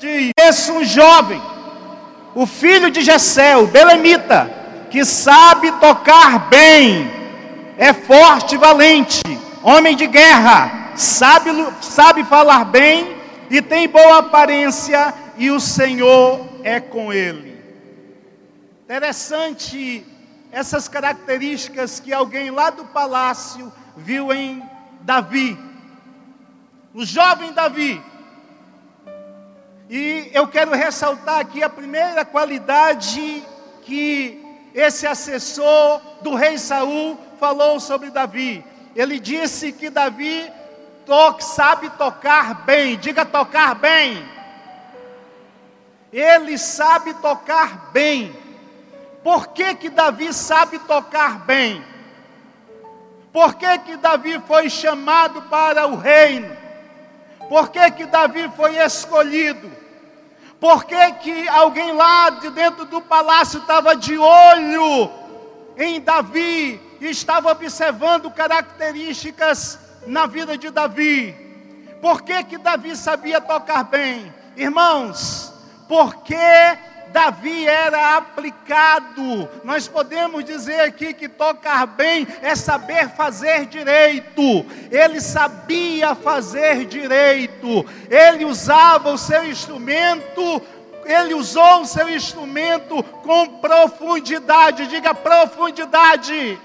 [0.00, 1.42] Conheço um jovem,
[2.34, 4.48] o filho de Jessé, o Belemita,
[4.90, 7.10] que sabe tocar bem,
[7.76, 9.22] é forte e valente,
[9.62, 11.50] homem de guerra, sabe,
[11.80, 13.16] sabe falar bem
[13.50, 17.58] e tem boa aparência, e o Senhor é com ele.
[18.84, 20.06] Interessante
[20.52, 24.62] essas características que alguém lá do palácio viu em
[25.00, 25.58] Davi.
[26.94, 28.00] O jovem Davi.
[29.90, 33.42] E eu quero ressaltar aqui a primeira qualidade
[33.82, 38.62] que esse assessor do rei Saul falou sobre Davi.
[38.94, 40.52] Ele disse que Davi
[41.06, 42.98] toque, sabe tocar bem.
[42.98, 44.22] Diga tocar bem.
[46.12, 48.36] Ele sabe tocar bem.
[49.24, 51.82] Por que, que Davi sabe tocar bem?
[53.32, 56.57] Por que, que Davi foi chamado para o reino?
[57.48, 59.70] Por que, que Davi foi escolhido?
[60.60, 65.10] Por que, que alguém lá de dentro do palácio estava de olho
[65.76, 71.34] em Davi e estava observando características na vida de Davi?
[72.02, 74.32] Por que, que Davi sabia tocar bem?
[74.56, 75.52] Irmãos,
[75.88, 76.36] porque
[77.12, 79.48] Davi era aplicado.
[79.64, 84.66] Nós podemos dizer aqui que tocar bem é saber fazer direito.
[84.90, 87.84] Ele sabia fazer direito.
[88.10, 90.62] Ele usava o seu instrumento
[91.08, 96.60] ele usou o seu instrumento com profundidade, diga profundidade.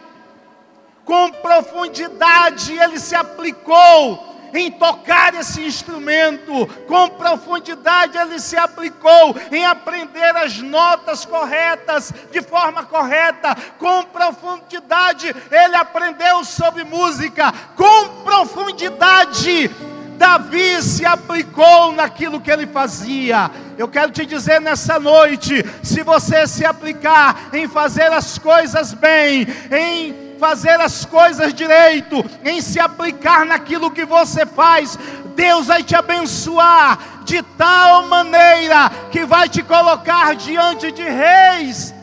[1.05, 9.65] Com profundidade ele se aplicou em tocar esse instrumento, com profundidade ele se aplicou em
[9.65, 19.71] aprender as notas corretas, de forma correta, com profundidade ele aprendeu sobre música, com profundidade
[20.17, 23.51] Davi se aplicou naquilo que ele fazia.
[23.77, 29.45] Eu quero te dizer nessa noite: se você se aplicar em fazer as coisas bem,
[29.71, 34.99] em fazer as coisas direito, em se aplicar naquilo que você faz,
[35.37, 41.95] Deus vai te abençoar de tal maneira que vai te colocar diante de reis.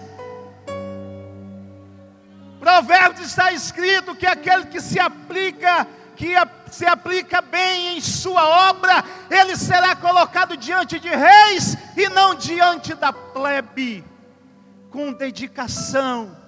[2.59, 6.33] Provérbios está escrito que aquele que se aplica, que
[6.71, 12.95] se aplica bem em sua obra, ele será colocado diante de reis e não diante
[12.95, 14.03] da plebe,
[14.91, 16.40] com dedicação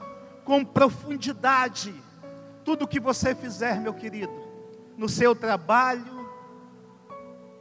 [0.45, 1.95] com profundidade.
[2.65, 4.33] Tudo que você fizer, meu querido,
[4.97, 6.29] no seu trabalho,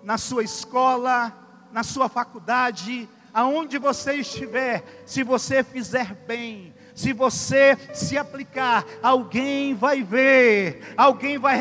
[0.03, 1.35] na sua escola,
[1.71, 9.73] na sua faculdade, aonde você estiver, se você fizer bem, se você se aplicar, alguém
[9.73, 11.57] vai ver, alguém vai,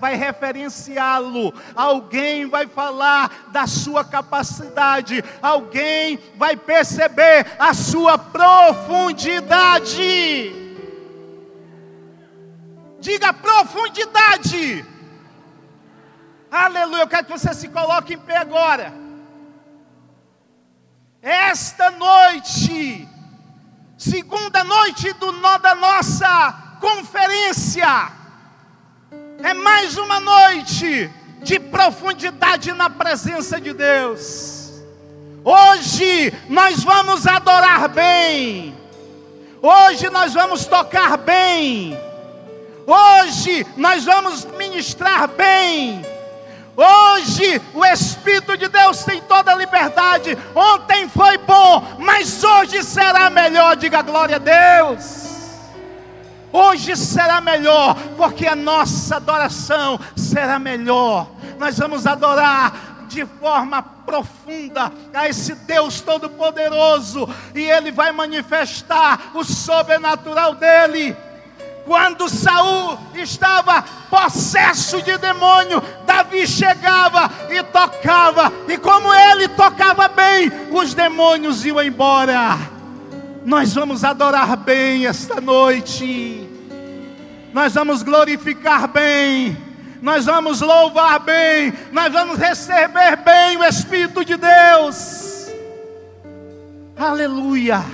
[0.00, 10.64] vai referenciá-lo, alguém vai falar da sua capacidade, alguém vai perceber a sua profundidade.
[12.98, 14.86] Diga profundidade.
[16.50, 17.02] Aleluia.
[17.02, 18.90] Eu quero que você se coloque em pé agora.
[21.20, 23.06] Esta noite
[23.96, 28.12] segunda noite do, da nossa conferência.
[29.42, 31.10] É mais uma noite
[31.42, 34.82] de profundidade na presença de Deus.
[35.44, 38.76] Hoje nós vamos adorar bem.
[39.62, 41.98] Hoje nós vamos tocar bem.
[42.86, 46.15] Hoje nós vamos ministrar bem.
[46.76, 50.36] Hoje o Espírito de Deus tem toda a liberdade.
[50.54, 53.76] Ontem foi bom, mas hoje será melhor.
[53.76, 55.26] Diga glória a Deus.
[56.52, 61.28] Hoje será melhor, porque a nossa adoração será melhor.
[61.58, 69.44] Nós vamos adorar de forma profunda a esse Deus Todo-Poderoso, e Ele vai manifestar o
[69.44, 71.16] sobrenatural dEle.
[71.86, 73.80] Quando Saul estava
[74.10, 81.80] possesso de demônio, Davi chegava e tocava, e como ele tocava bem, os demônios iam
[81.80, 82.58] embora.
[83.44, 86.50] Nós vamos adorar bem esta noite.
[87.52, 89.56] Nós vamos glorificar bem.
[90.02, 91.72] Nós vamos louvar bem.
[91.92, 95.48] Nós vamos receber bem o Espírito de Deus.
[96.98, 97.84] Aleluia.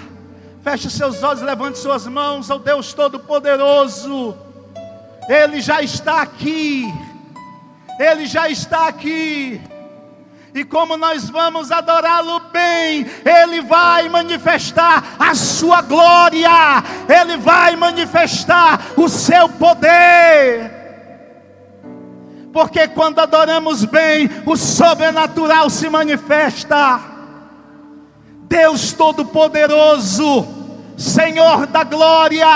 [0.63, 4.37] Feche seus olhos, levante suas mãos ao Deus Todo-Poderoso.
[5.29, 6.87] Ele já está aqui.
[7.99, 9.61] Ele já está aqui.
[10.55, 16.49] E como nós vamos adorá-lo bem, Ele vai manifestar a sua glória,
[17.09, 20.71] Ele vai manifestar o seu poder.
[22.53, 27.12] Porque quando adoramos bem, o sobrenatural se manifesta.
[28.53, 30.47] Deus Todo-Poderoso,
[30.99, 32.47] Senhor da glória,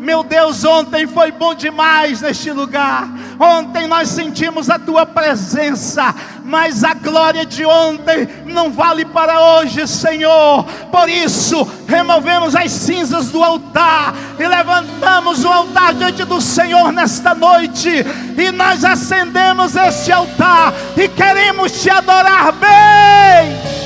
[0.00, 3.08] meu Deus, ontem foi bom demais neste lugar.
[3.38, 6.12] Ontem nós sentimos a tua presença,
[6.44, 10.64] mas a glória de ontem não vale para hoje, Senhor.
[10.90, 17.32] Por isso, removemos as cinzas do altar e levantamos o altar diante do Senhor nesta
[17.32, 18.04] noite.
[18.36, 23.85] E nós acendemos este altar e queremos te adorar bem.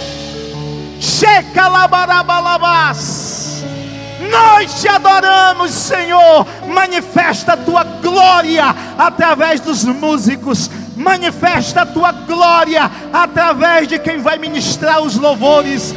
[1.01, 3.65] Checa labarabalabás.
[4.31, 6.47] Nós te adoramos, Senhor.
[6.69, 10.71] Manifesta a tua glória através dos músicos.
[10.95, 15.95] Manifesta a tua glória através de quem vai ministrar os louvores.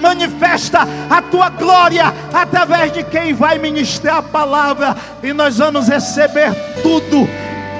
[0.00, 4.96] manifesta a tua glória através de quem vai ministrar a palavra.
[5.22, 7.28] E nós vamos receber tudo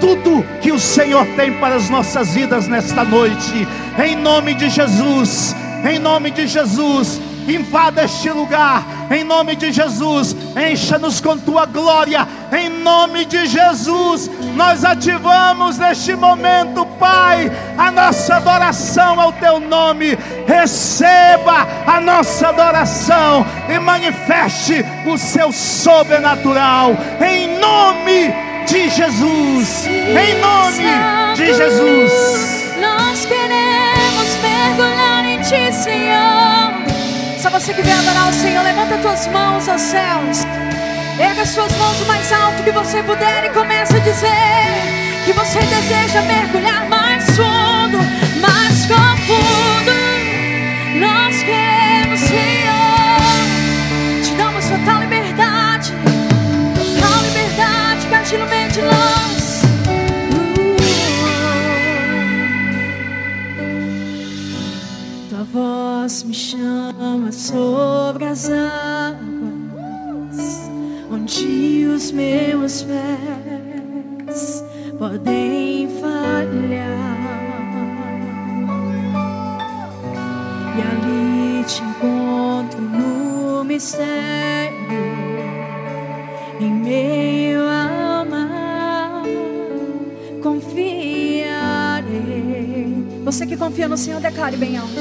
[0.01, 3.67] tudo que o Senhor tem para as nossas vidas nesta noite,
[3.99, 10.37] em nome de Jesus, em nome de Jesus invada este lugar, em nome de Jesus,
[10.57, 18.37] encha-nos com tua glória, em nome de Jesus, nós ativamos neste momento, Pai, a nossa
[18.37, 28.35] adoração ao teu nome, receba a nossa adoração e manifeste o seu sobrenatural, em nome
[28.67, 32.77] de Jesus, em nome de Jesus.
[32.81, 33.86] Nós queremos
[37.47, 40.45] Só você que vem adorar o Senhor, levanta tuas mãos aos céus.
[41.17, 45.61] Erga suas mãos o mais alto que você puder e comece a dizer que você
[45.61, 47.99] deseja mergulhar mais fundo,
[48.41, 49.16] mais profundo.
[65.53, 69.11] Voz me chama sobre as águas,
[71.11, 74.65] onde os meus pés
[74.99, 77.27] podem falhar.
[80.77, 84.77] E ali te encontro no mistério,
[86.61, 89.23] em meio ao mar,
[90.43, 90.96] confiarei.
[93.27, 94.95] Você que confia no Senhor, declare bem alto.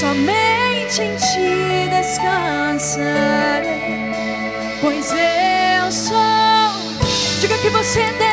[0.00, 3.10] somente em ti descansarei,
[4.80, 6.16] pois eu sou.
[7.40, 8.25] Diga que você é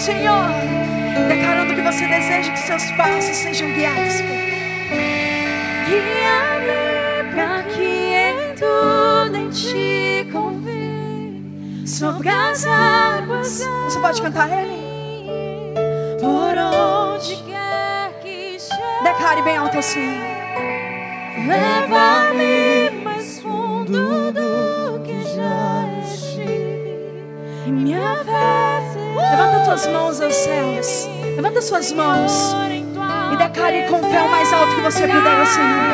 [0.00, 0.46] Senhor,
[1.28, 4.40] declarando que você deseja que seus passos sejam guiados por
[5.86, 13.68] Guia-me para que em tudo em ti convém, sobre as águas.
[13.84, 14.80] Você pode cantar ele?
[16.18, 20.18] Por onde quer que chegue, declare bem alto assim.
[30.30, 31.08] os céus.
[31.36, 32.54] Levanta suas mãos
[33.32, 35.92] e declare com o véu mais alto que você puder ao Senhor.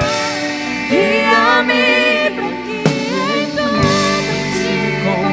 [0.90, 2.26] Guia-me
[4.92, 5.24] então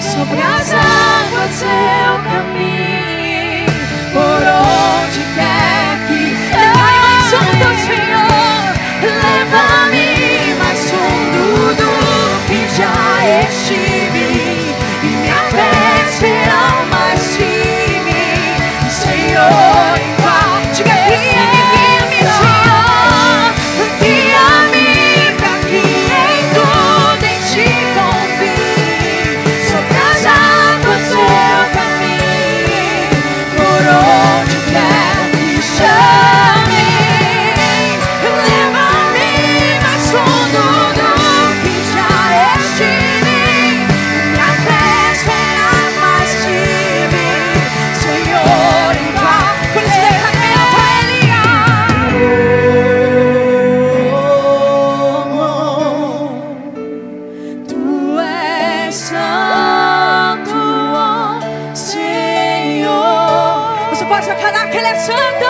[0.00, 3.66] sobre as águas eu caminho,
[4.12, 6.20] por onde quer que.
[6.50, 8.13] eu caia mais um alto, Senhor.
[64.14, 65.44] pode acabar aquele santo.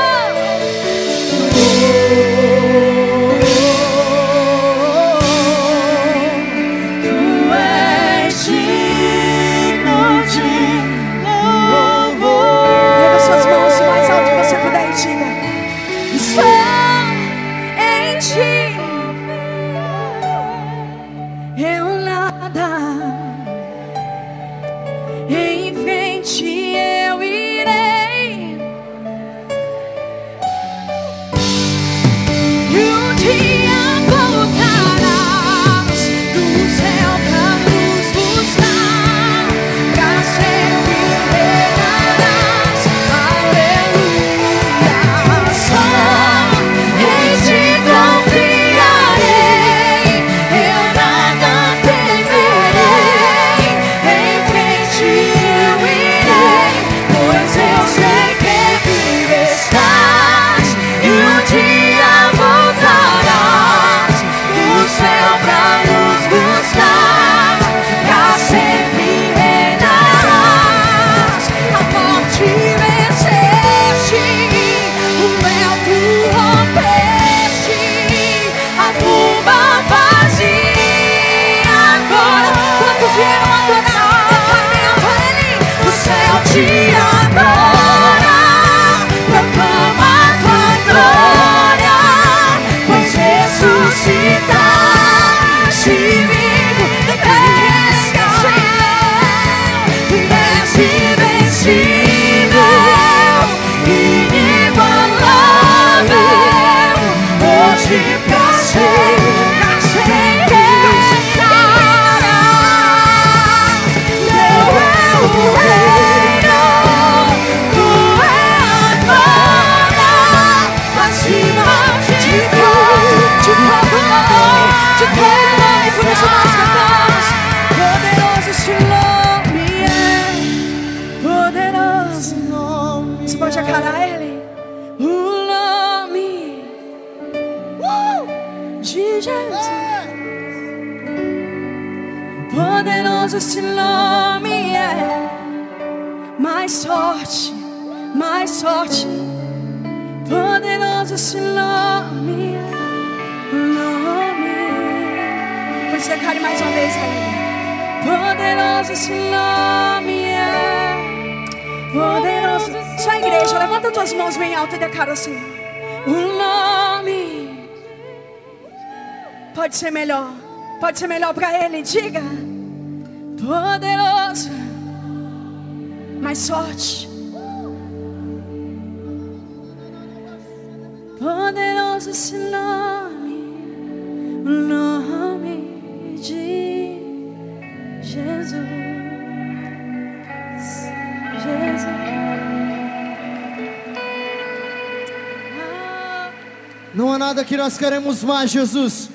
[197.85, 199.11] queremos mais, Jesus,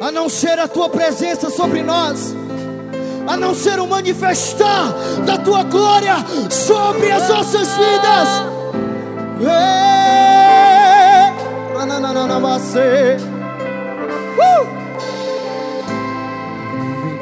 [0.00, 2.34] a não ser a tua presença sobre nós,
[3.26, 4.94] a não ser o manifestar
[5.26, 6.14] da tua glória
[6.48, 8.28] sobre as nossas vidas.
[9.40, 9.82] Uh!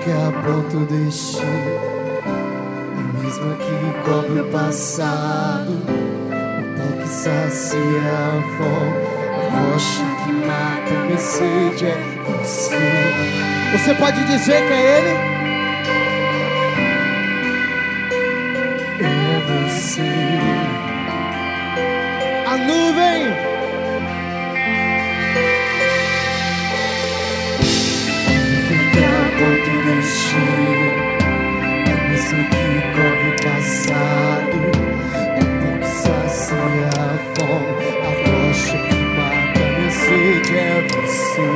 [0.05, 1.43] Que apronto deste,
[2.23, 9.10] o mesmo que cobre o passado, o pão que sacia a fome
[9.51, 12.77] rocha que mata minha sede é você.
[13.73, 15.15] Você pode dizer que é Ele?
[19.01, 20.11] É você.
[22.47, 23.51] A nuvem.
[29.41, 30.91] Ponto destino
[31.87, 34.40] É mesmo que cobre o passado
[40.13, 41.49] é você.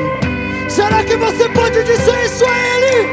[0.68, 3.08] Será que você pode dizer isso a Ele?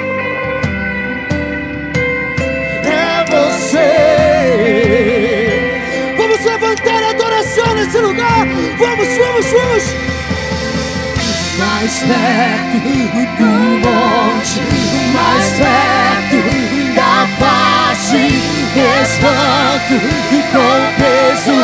[2.86, 4.12] É você.
[6.18, 8.46] Vamos levantar a adoração nesse lugar.
[8.78, 9.84] Vamos, vamos, vamos.
[11.58, 13.46] Mais perto do
[13.80, 14.62] monte,
[15.14, 16.38] mais perto
[16.96, 18.24] da face,
[19.04, 19.96] espanto
[20.32, 21.56] e com peso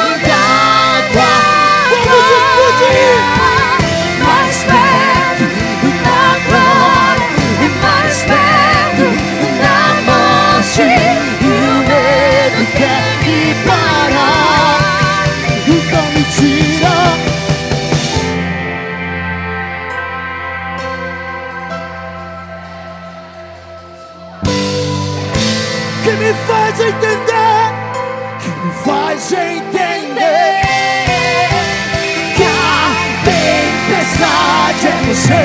[26.88, 27.74] entender,
[28.63, 30.62] me faz entender
[32.36, 32.91] que a
[33.25, 35.44] tempestade é você,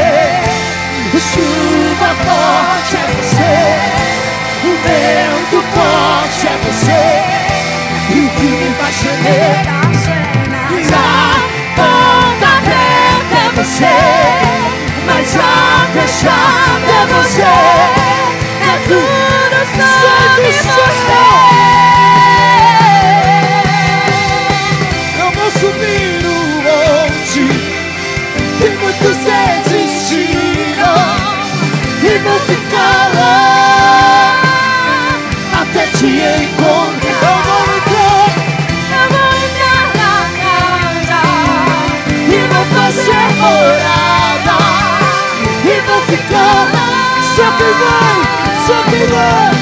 [1.19, 3.53] chuva forte é você,
[4.65, 7.03] o vento forte é você,
[8.15, 9.83] e o que me faz tremer
[10.71, 10.83] e
[13.35, 13.95] é você,
[15.07, 15.41] mas a
[15.93, 17.43] fechada é você.
[18.63, 19.42] É tudo
[19.81, 21.23] sobre você.
[25.19, 26.29] Eu vou subir o
[26.63, 27.45] monte
[28.59, 31.01] que muitos desistiram
[32.03, 34.37] e vou ficar lá
[35.63, 37.23] até te encontrar.
[37.23, 38.33] Eu vou entrar
[38.93, 41.21] eu vou entrar na casa.
[42.29, 44.59] e vou fazer morada
[45.65, 46.83] e vou ficar.
[47.35, 48.19] Só quem vai,
[48.67, 49.62] só quem vai.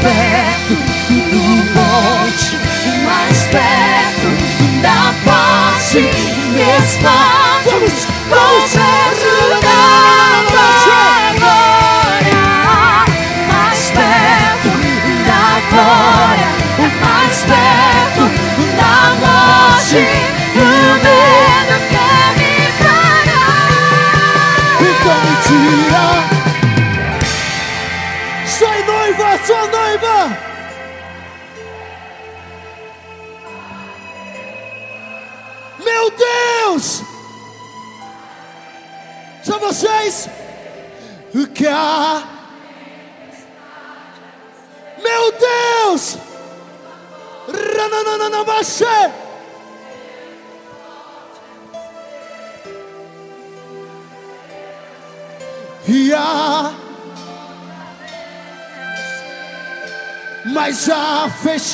[0.00, 0.74] Perto
[1.08, 1.42] do
[1.74, 2.58] monte,
[3.04, 4.28] mais perto
[4.82, 6.10] da face.
[6.78, 8.79] Espanto, vamos, vamos,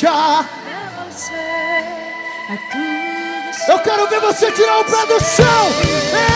[0.04, 0.08] É
[2.52, 6.35] é tudo Eu quero ver você tirar o pé do chão.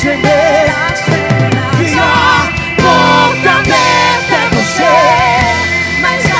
[0.00, 0.72] acender.
[1.76, 4.94] Que a porta aberta é você,
[6.00, 6.34] mas a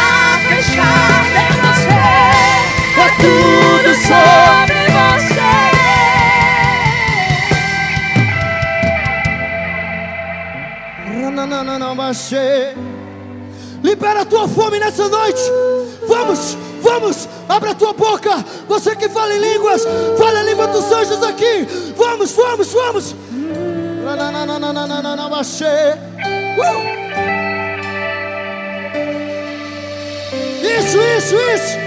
[0.48, 2.00] fechada é você.
[3.00, 5.50] É tudo sobre você.
[11.30, 12.74] Nananana, baixei.
[13.82, 15.40] Libera a tua fome nessa noite.
[16.06, 18.44] Vamos, vamos, abre a tua boca.
[18.68, 19.86] Você que fala em línguas,
[20.18, 21.66] fala a língua dos anjos aqui.
[21.96, 23.16] Vamos, vamos, vamos
[25.60, 25.94] você.
[26.56, 26.90] Uh!
[30.62, 31.78] Isso, isso, isso.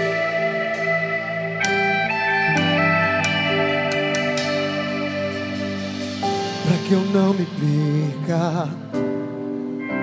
[6.64, 8.68] para que eu não me perca,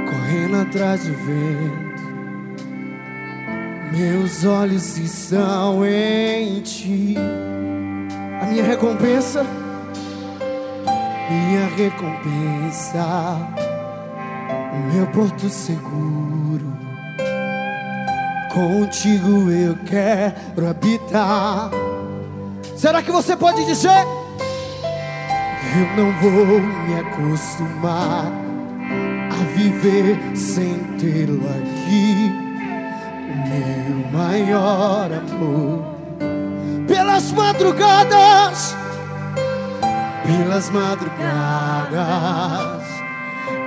[0.10, 2.01] correndo atrás do vento.
[3.93, 7.15] Meus olhos estão em ti.
[8.41, 9.61] A minha recompensa
[11.32, 13.06] minha recompensa,
[14.74, 16.72] o meu porto seguro.
[18.54, 21.72] Contigo eu quero habitar.
[22.76, 24.06] Será que você pode dizer?
[25.74, 28.30] Eu não vou me acostumar
[29.32, 32.30] a viver sem tê-lo aqui.
[33.32, 35.96] O meu maior amor.
[36.88, 38.81] Pelas madrugadas
[40.32, 42.00] pelas madrugadas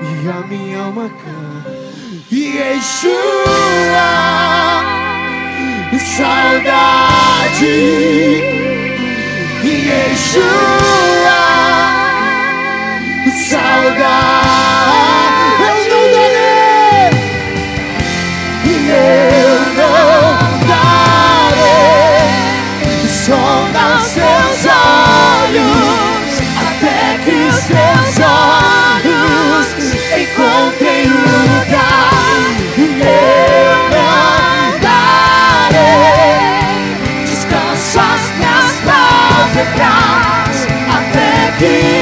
[0.00, 1.70] e a minha alma canta.
[2.30, 3.12] E Yeshua,
[6.16, 7.66] saudade.
[9.62, 10.44] E Yeshua,
[13.50, 15.23] saudade.
[41.64, 41.93] Yeah.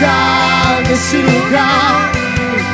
[0.00, 2.10] estar nesse lugar,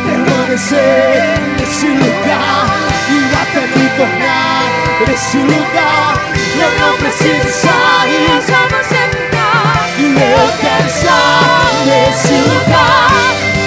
[0.06, 2.66] permanecer nesse lugar
[3.10, 4.62] e até me tornar
[5.08, 6.14] nesse lugar.
[6.54, 9.88] Eu não preciso sair, é só você ficar.
[9.98, 13.10] E eu quero estar nesse lugar,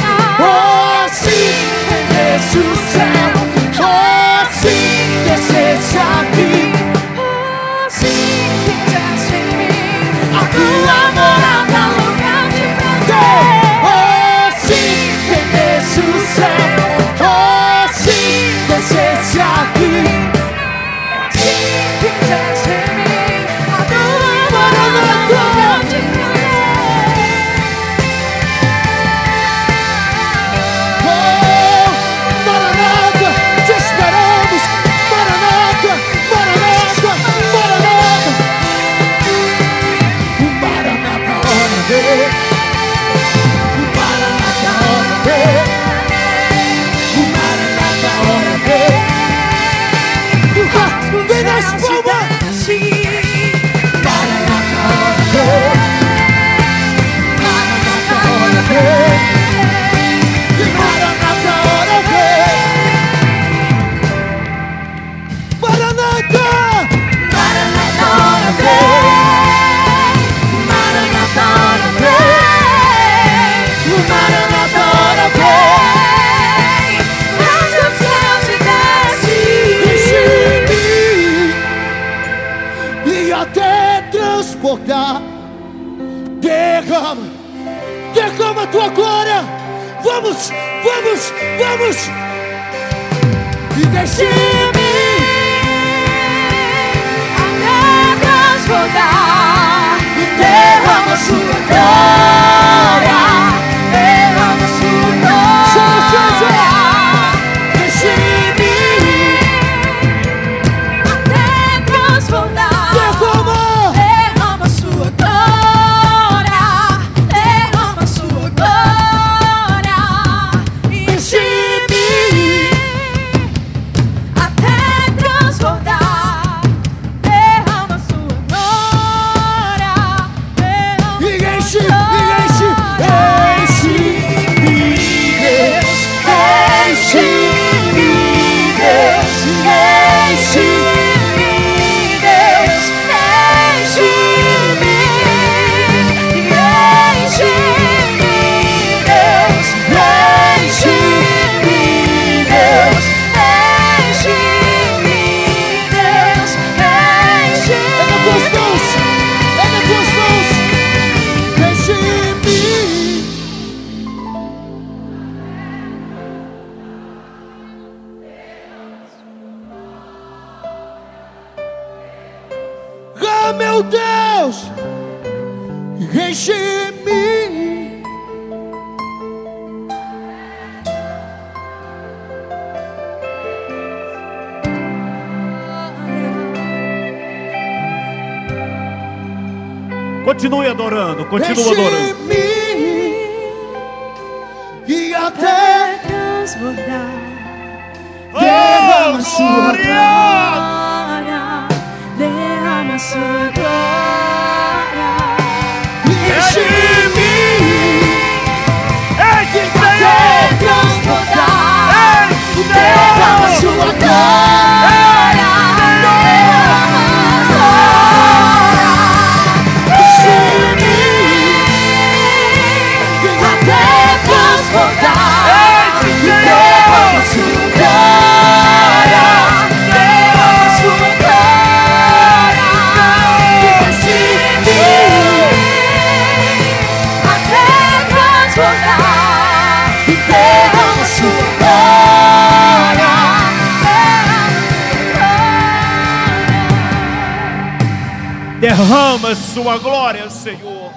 [249.35, 250.91] Sua glória, Senhor.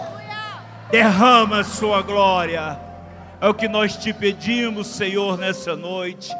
[0.90, 2.78] Derrama sua glória.
[3.40, 6.34] É o que nós te pedimos, Senhor, nessa noite.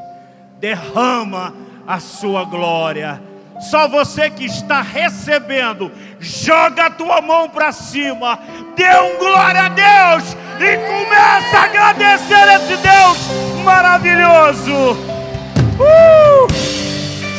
[0.58, 1.54] Derrama
[1.86, 3.22] a sua glória.
[3.60, 8.38] Só você que está recebendo, joga a tua mão para cima,
[8.76, 14.92] dê um glória a Deus e começa a agradecer esse Deus maravilhoso.
[15.78, 16.52] Uh!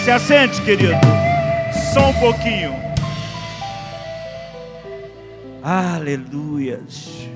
[0.04, 1.00] Se assente, querido.
[1.93, 2.87] Só um pouquinho.
[5.69, 7.27] Aleluias.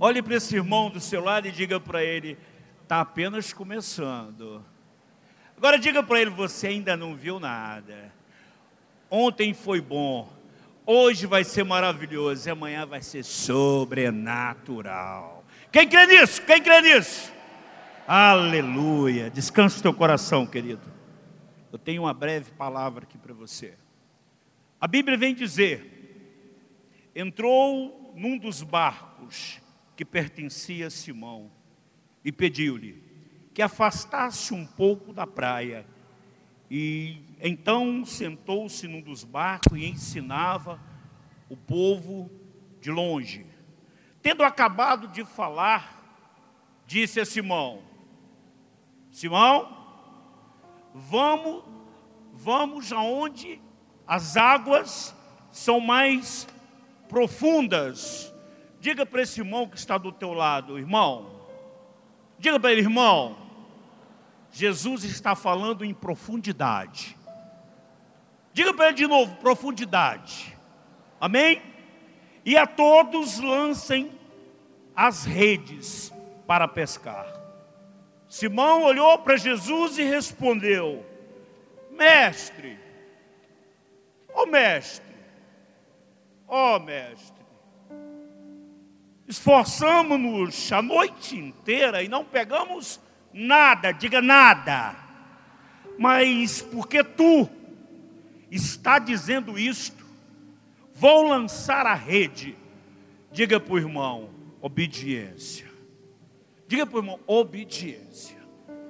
[0.00, 2.36] Olhe para esse irmão do seu lado e diga para ele:
[2.82, 4.64] está apenas começando.
[5.56, 8.12] Agora diga para ele: você ainda não viu nada.
[9.08, 10.28] Ontem foi bom,
[10.84, 15.44] hoje vai ser maravilhoso e amanhã vai ser sobrenatural.
[15.70, 16.42] Quem crê nisso?
[16.42, 17.32] Quem crê nisso?
[18.08, 19.30] Aleluia.
[19.30, 20.92] Descanse o teu coração, querido.
[21.72, 23.74] Eu tenho uma breve palavra aqui para você.
[24.84, 29.58] A Bíblia vem dizer: entrou num dos barcos
[29.96, 31.50] que pertencia a Simão
[32.22, 33.02] e pediu-lhe
[33.54, 35.86] que afastasse um pouco da praia.
[36.70, 40.78] E então sentou-se num dos barcos e ensinava
[41.48, 42.30] o povo
[42.78, 43.46] de longe.
[44.20, 46.28] Tendo acabado de falar,
[46.86, 47.80] disse a Simão:
[49.10, 50.12] Simão,
[50.92, 51.64] vamos,
[52.34, 53.62] vamos aonde
[54.06, 55.14] as águas
[55.50, 56.46] são mais
[57.08, 58.32] profundas.
[58.80, 61.30] Diga para esse irmão que está do teu lado, irmão.
[62.38, 63.36] Diga para ele, irmão.
[64.50, 67.16] Jesus está falando em profundidade.
[68.52, 70.56] Diga para ele de novo, profundidade.
[71.20, 71.62] Amém?
[72.44, 74.12] E a todos lancem
[74.94, 76.12] as redes
[76.46, 77.26] para pescar.
[78.28, 81.04] Simão olhou para Jesus e respondeu:
[81.90, 82.78] Mestre,
[84.34, 85.14] ó mestre,
[86.46, 87.44] ó mestre,
[89.26, 93.00] esforçamos-nos a noite inteira e não pegamos
[93.32, 94.96] nada, diga nada,
[95.98, 97.48] mas porque tu
[98.50, 100.04] está dizendo isto,
[100.92, 102.56] vou lançar a rede,
[103.32, 105.70] diga para o irmão, obediência,
[106.66, 108.34] diga para o irmão, obediência.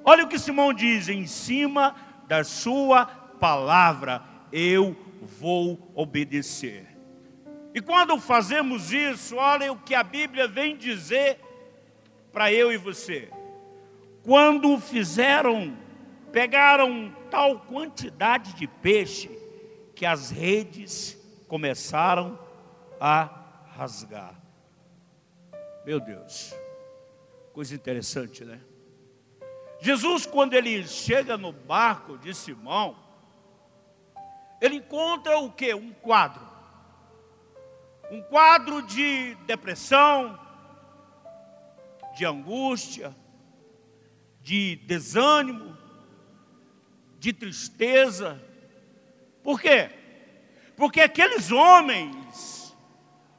[0.04, 1.96] Olha o que Simão diz, em cima
[2.28, 4.94] da sua palavra, eu
[5.25, 6.87] vou obedecer.
[7.75, 11.41] E quando fazemos isso, olha o que a Bíblia vem dizer
[12.33, 13.29] para eu e você.
[14.23, 15.77] Quando fizeram,
[16.31, 19.29] pegaram tal quantidade de peixe
[19.95, 22.39] que as redes começaram
[23.01, 24.41] a rasgar.
[25.85, 26.55] Meu Deus,
[27.53, 28.61] coisa interessante, né?
[29.81, 32.97] Jesus, quando ele chega no barco de Simão,
[34.61, 35.75] ele encontra o que?
[35.75, 36.43] Um quadro.
[38.11, 40.38] Um quadro de depressão,
[42.14, 43.14] de angústia,
[44.40, 45.77] de desânimo,
[47.19, 48.43] de tristeza.
[49.43, 49.90] Por quê?
[50.77, 52.77] Porque aqueles homens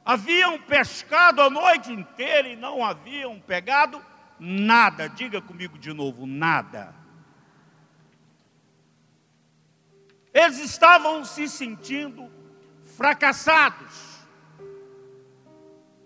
[0.04, 4.04] haviam pescado a noite inteira e não haviam pegado
[4.38, 5.08] nada.
[5.08, 6.94] Diga comigo de novo: nada.
[10.36, 12.30] Eles estavam se sentindo
[12.84, 14.18] fracassados.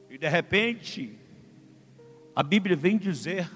[0.08, 1.18] E de repente,
[2.32, 3.50] a Bíblia vem dizer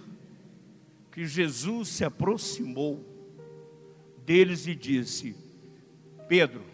[1.12, 3.04] que Jesus se aproximou
[4.24, 5.36] deles e disse:
[6.26, 6.64] Pedro,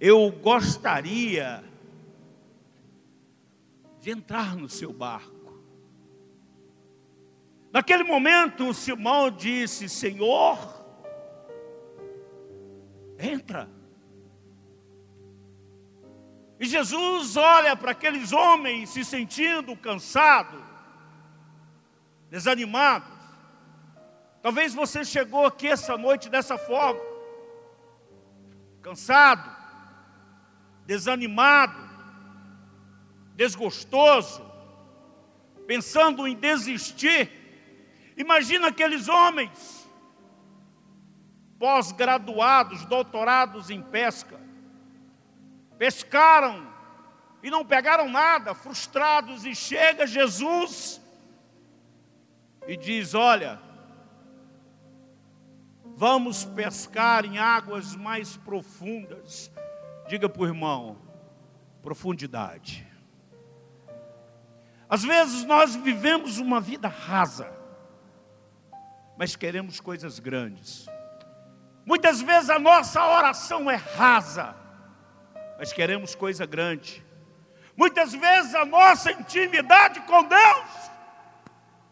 [0.00, 1.62] eu gostaria
[4.00, 5.62] de entrar no seu barco.
[7.72, 10.79] Naquele momento, Simão disse: Senhor,
[13.20, 13.68] entra.
[16.58, 20.60] E Jesus olha para aqueles homens se sentindo cansados,
[22.28, 23.08] desanimados.
[24.42, 27.00] Talvez você chegou aqui essa noite dessa forma,
[28.82, 29.50] cansado,
[30.86, 31.78] desanimado,
[33.36, 34.42] desgostoso,
[35.66, 37.30] pensando em desistir.
[38.16, 39.79] Imagina aqueles homens,
[41.60, 44.40] pós-graduados, doutorados em pesca,
[45.76, 46.66] pescaram
[47.42, 51.00] e não pegaram nada, frustrados, e chega Jesus
[52.66, 53.60] e diz: Olha,
[55.84, 59.52] vamos pescar em águas mais profundas.
[60.08, 60.96] Diga para o irmão,
[61.82, 62.88] profundidade.
[64.88, 67.52] Às vezes nós vivemos uma vida rasa,
[69.18, 70.88] mas queremos coisas grandes.
[71.90, 74.54] Muitas vezes a nossa oração é rasa,
[75.58, 77.04] mas queremos coisa grande.
[77.76, 80.90] Muitas vezes a nossa intimidade com Deus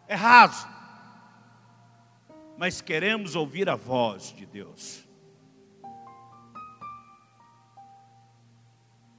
[0.07, 0.69] é raso,
[2.57, 5.05] mas queremos ouvir a voz de Deus.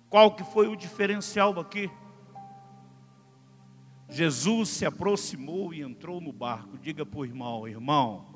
[0.09, 1.91] Qual que foi o diferencial aqui?
[4.07, 6.77] Jesus se aproximou e entrou no barco.
[6.77, 8.28] Diga para o irmão, irmão,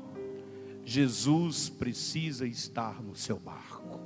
[0.86, 4.00] Jesus precisa estar no seu barco.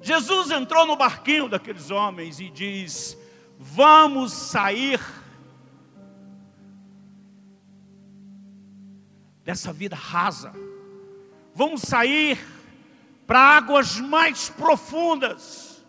[0.00, 3.18] Jesus entrou no barquinho daqueles homens e diz:
[3.58, 5.00] Vamos sair
[9.44, 10.52] dessa vida rasa,
[11.54, 12.38] vamos sair
[13.26, 15.84] para águas mais profundas.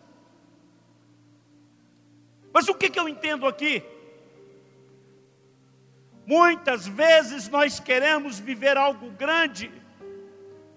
[2.52, 3.84] Mas o que, que eu entendo aqui?
[6.28, 9.72] Muitas vezes nós queremos viver algo grande,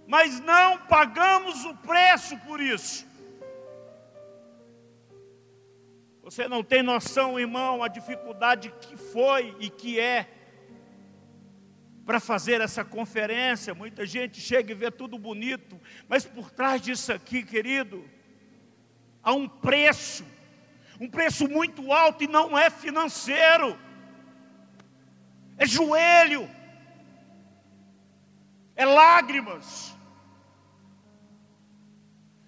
[0.07, 3.05] mas não pagamos o preço por isso.
[6.23, 10.29] Você não tem noção, irmão, a dificuldade que foi e que é
[12.07, 13.75] para fazer essa conferência.
[13.75, 18.09] Muita gente chega e vê tudo bonito, mas por trás disso aqui, querido,
[19.21, 20.25] há um preço
[21.01, 23.77] um preço muito alto e não é financeiro,
[25.61, 26.49] é joelho,
[28.75, 29.95] é lágrimas.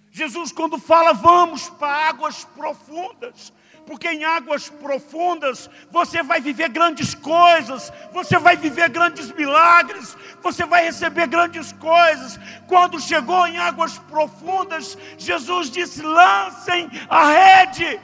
[0.09, 3.53] Jesus, quando fala, vamos para águas profundas,
[3.85, 10.65] porque em águas profundas você vai viver grandes coisas, você vai viver grandes milagres, você
[10.65, 12.39] vai receber grandes coisas.
[12.67, 17.99] Quando chegou em águas profundas, Jesus disse: lancem a rede.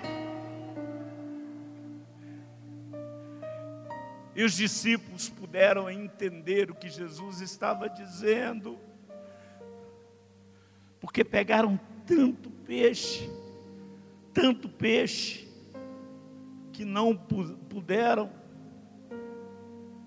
[4.35, 8.77] E os discípulos puderam entender o que Jesus estava dizendo,
[10.99, 13.29] porque pegaram tanto peixe,
[14.33, 15.47] tanto peixe,
[16.71, 18.31] que não puderam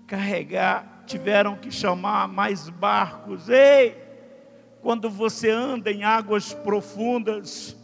[0.07, 3.49] carregar, tiveram que chamar mais barcos.
[3.49, 3.95] Ei,
[4.81, 7.77] quando você anda em águas profundas,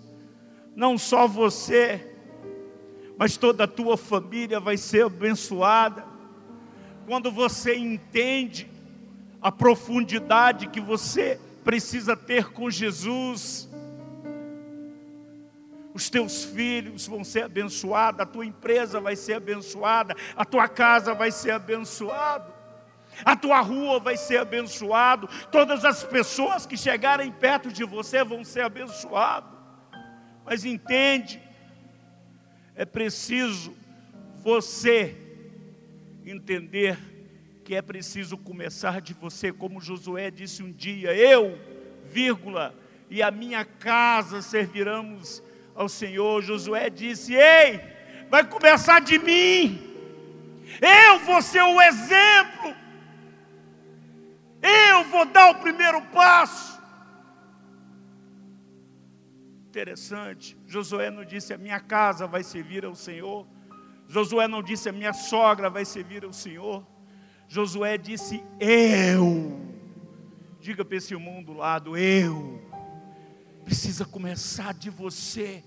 [0.75, 2.15] não só você,
[3.17, 6.08] mas toda a tua família vai ser abençoada
[7.09, 8.69] quando você entende
[9.41, 13.67] a profundidade que você precisa ter com Jesus,
[15.91, 21.15] os teus filhos vão ser abençoados, a tua empresa vai ser abençoada, a tua casa
[21.15, 22.53] vai ser abençoada,
[23.25, 28.43] a tua rua vai ser abençoado, todas as pessoas que chegarem perto de você vão
[28.43, 29.49] ser abençoadas.
[30.45, 31.41] Mas entende,
[32.75, 33.75] é preciso
[34.43, 35.28] você
[36.29, 36.97] entender
[37.63, 41.59] que é preciso começar de você, como Josué disse um dia: eu,
[42.05, 42.75] vírgula,
[43.09, 45.43] e a minha casa serviremos
[45.75, 46.41] ao Senhor.
[46.41, 47.79] Josué disse: Ei,
[48.29, 49.79] vai começar de mim,
[50.81, 52.75] eu vou ser o exemplo,
[54.61, 56.79] eu vou dar o primeiro passo.
[59.67, 63.47] Interessante, Josué não disse: A minha casa vai servir ao Senhor.
[64.09, 66.83] Josué não disse: A minha sogra vai servir ao Senhor.
[67.47, 69.61] Josué disse: Eu.
[70.59, 72.59] Diga para esse irmão do lado: Eu.
[73.63, 75.63] Precisa começar de você,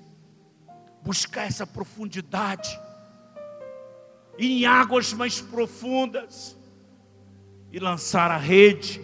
[1.05, 2.68] buscar essa profundidade,
[4.36, 6.59] em águas mais profundas
[7.70, 9.01] e lançar a rede,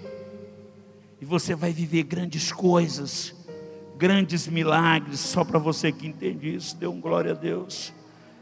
[1.20, 3.36] e você vai viver grandes coisas,
[3.96, 5.20] grandes milagres.
[5.20, 7.96] Só para você que entende isso, dê um glória a Deus.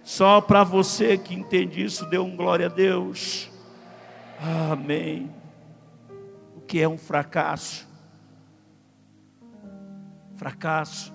[0.07, 3.51] Só para você que entende isso, dê um glória a Deus.
[4.71, 5.29] Amém.
[6.55, 7.89] O que é um fracasso?
[10.37, 11.13] Fracasso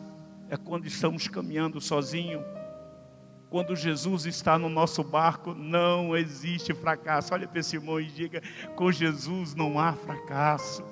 [0.49, 2.43] é quando estamos caminhando sozinho.
[3.49, 7.33] Quando Jesus está no nosso barco, não existe fracasso.
[7.33, 8.43] Olha para esse irmão e diga:
[8.75, 10.83] com Jesus não há fracasso.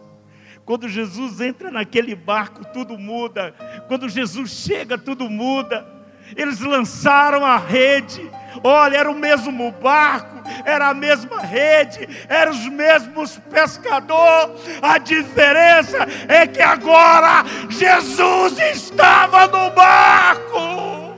[0.63, 3.53] Quando Jesus entra naquele barco, tudo muda.
[3.89, 5.98] Quando Jesus chega, tudo muda.
[6.35, 8.29] Eles lançaram a rede.
[8.63, 14.59] Olha, era o mesmo barco, era a mesma rede, eram os mesmos pescadores.
[14.81, 21.15] A diferença é que agora Jesus estava no barco.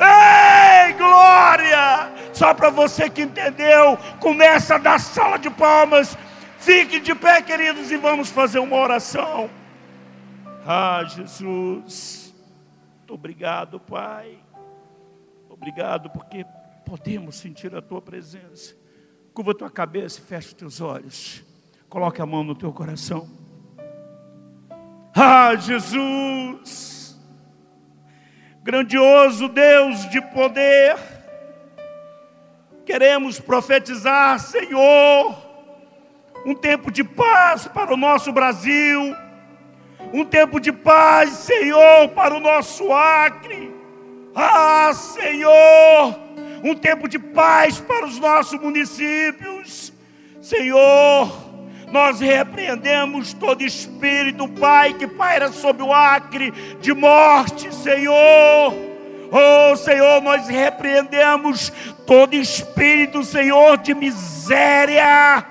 [0.00, 2.12] Ei, glória!
[2.32, 6.16] Só para você que entendeu, começa da sala de palmas.
[6.58, 9.50] Fique de pé, queridos, e vamos fazer uma oração.
[10.64, 12.34] Ah, Jesus,
[12.98, 14.38] muito obrigado, Pai.
[15.58, 16.46] Obrigado porque
[16.86, 18.74] podemos sentir a tua presença.
[19.34, 21.44] Curva a tua cabeça e fecha os teus olhos.
[21.88, 23.28] Coloque a mão no teu coração.
[25.14, 27.18] Ah, Jesus,
[28.62, 30.96] grandioso Deus de poder,
[32.86, 35.36] queremos profetizar, Senhor,
[36.46, 39.16] um tempo de paz para o nosso Brasil,
[40.12, 43.77] um tempo de paz, Senhor, para o nosso Acre.
[44.40, 46.16] Ah, Senhor,
[46.62, 49.92] um tempo de paz para os nossos municípios.
[50.40, 51.28] Senhor,
[51.90, 58.72] nós repreendemos todo espírito, Pai, que paira sobre o acre de morte, Senhor.
[59.32, 61.72] Oh, Senhor, nós repreendemos
[62.06, 65.44] todo espírito, Senhor, de miséria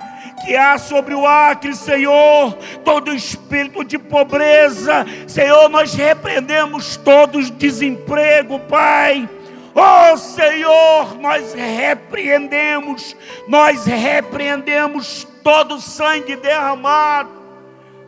[0.48, 2.54] que há sobre o Acre, Senhor,
[2.86, 9.30] todo espírito de pobreza, Senhor, nós repreendemos todo desemprego, Pai.
[9.76, 13.14] Oh Senhor, nós repreendemos,
[13.46, 17.30] nós repreendemos todo sangue derramado.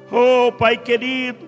[0.10, 1.46] Oh Pai querido,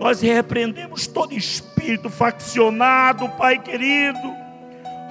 [0.00, 4.41] nós repreendemos todo espírito faccionado, Pai querido.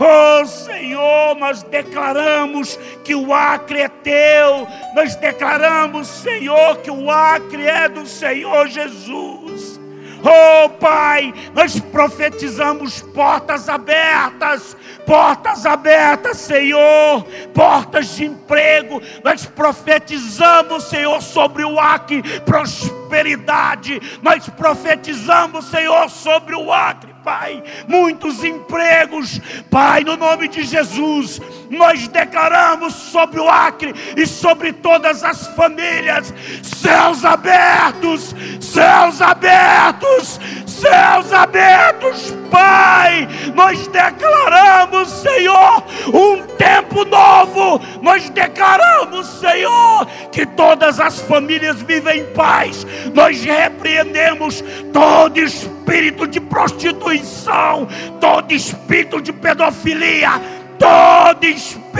[0.03, 7.67] Oh Senhor, nós declaramos que o Acre é teu, nós declaramos, Senhor, que o Acre
[7.67, 9.79] é do Senhor Jesus.
[10.23, 14.75] Oh Pai, nós profetizamos portas abertas,
[15.05, 17.23] portas abertas, Senhor,
[17.53, 18.99] portas de emprego.
[19.23, 24.01] Nós profetizamos, Senhor, sobre o Acre prosperidade.
[24.23, 32.07] Nós profetizamos, Senhor, sobre o Acre Pai, muitos empregos, Pai, no nome de Jesus, nós
[32.07, 40.39] declaramos sobre o Acre e sobre todas as famílias, céus abertos, céus abertos,
[40.81, 51.21] céus abertos, Pai, nós declaramos, Senhor, um tempo novo, nós declaramos, Senhor, que todas as
[51.21, 57.87] famílias vivem em paz, nós repreendemos todo espírito de prostituição,
[58.19, 60.41] todo espírito de pedofilia,
[60.79, 61.90] todo espírito,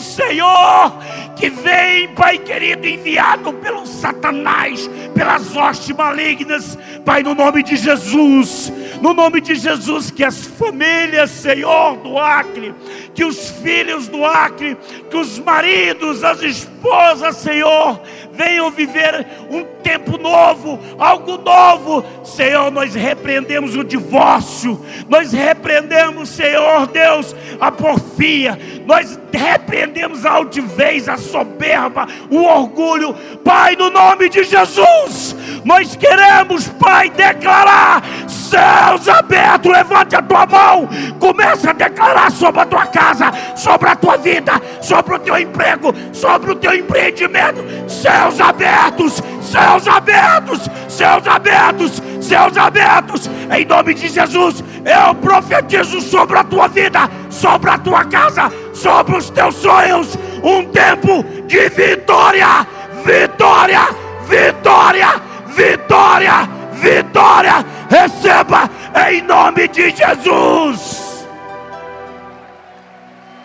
[0.00, 0.92] Senhor,
[1.36, 8.72] que vem, Pai querido, enviado pelo Satanás, pelas hostes malignas, Pai, no nome de Jesus,
[9.00, 12.74] no nome de Jesus, que as famílias, Senhor, do Acre,
[13.14, 14.76] que os filhos do Acre,
[15.10, 18.00] que os maridos, as esposas, Senhor,
[18.32, 22.04] venham viver um tempo novo, algo novo.
[22.24, 31.08] Senhor, nós repreendemos o divórcio, nós repreendemos, Senhor Deus, a porfia, nós repreendemos a altivez,
[31.08, 33.14] a soberba, o orgulho,
[33.44, 40.88] Pai, no nome de Jesus, nós queremos, Pai, declarar céus abertos, levante a tua mão,
[41.18, 45.94] comece a declarar sobre a tua casa, sobre a tua vida, sobre o teu emprego,
[46.12, 54.08] sobre o teu empreendimento, céus abertos, céus abertos, céus abertos, céus abertos, em nome de
[54.08, 58.50] Jesus, eu profetizo sobre a tua vida, sobre a tua casa,
[58.80, 62.66] sobre os teus sonhos, um tempo de vitória,
[63.04, 63.88] vitória,
[64.26, 68.70] vitória, vitória, vitória, receba
[69.08, 71.26] em nome de Jesus.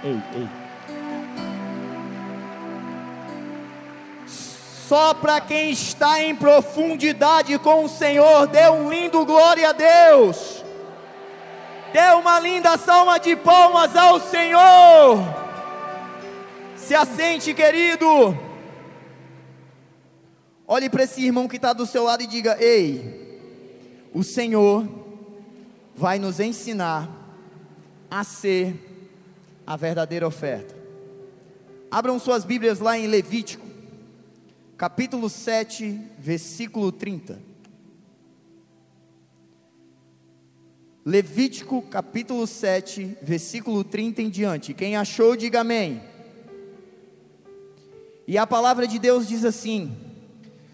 [0.03, 0.47] Ei, ei.
[4.88, 10.64] Só para quem está em profundidade com o Senhor, dê um lindo glória a Deus.
[11.95, 15.17] Dê uma linda salva de palmas ao Senhor.
[16.75, 18.37] Se assente, querido.
[20.67, 24.85] Olhe para esse irmão que está do seu lado e diga: Ei, o Senhor
[25.95, 27.09] vai nos ensinar
[28.11, 28.75] a ser
[29.65, 30.75] a verdadeira oferta.
[31.89, 33.65] Abram suas Bíblias lá em Levítico,
[34.75, 37.39] capítulo 7, versículo 30.
[41.08, 44.74] Levítico capítulo 7, versículo 30 em diante.
[44.74, 46.01] Quem achou, diga amém.
[48.28, 49.95] E a palavra de Deus diz assim: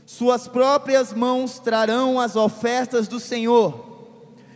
[0.05, 4.07] Suas próprias mãos trarão as ofertas do Senhor,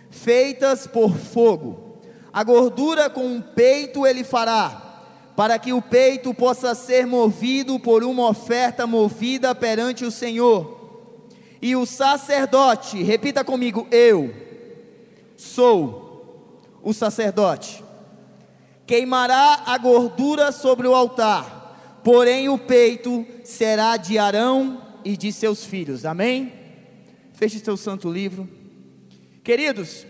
[0.10, 2.00] feitas por fogo.
[2.32, 5.04] A gordura com o peito ele fará,
[5.36, 10.74] para que o peito possa ser movido por uma oferta movida perante o Senhor.
[11.62, 14.45] E o sacerdote, repita comigo, eu
[15.38, 17.84] sou o sacerdote.
[18.86, 25.66] Queimará a gordura sobre o altar, porém o peito será de Arão e de seus
[25.66, 26.06] filhos.
[26.06, 26.54] Amém?
[27.34, 28.50] Feche seu santo livro.
[29.44, 30.06] Queridos,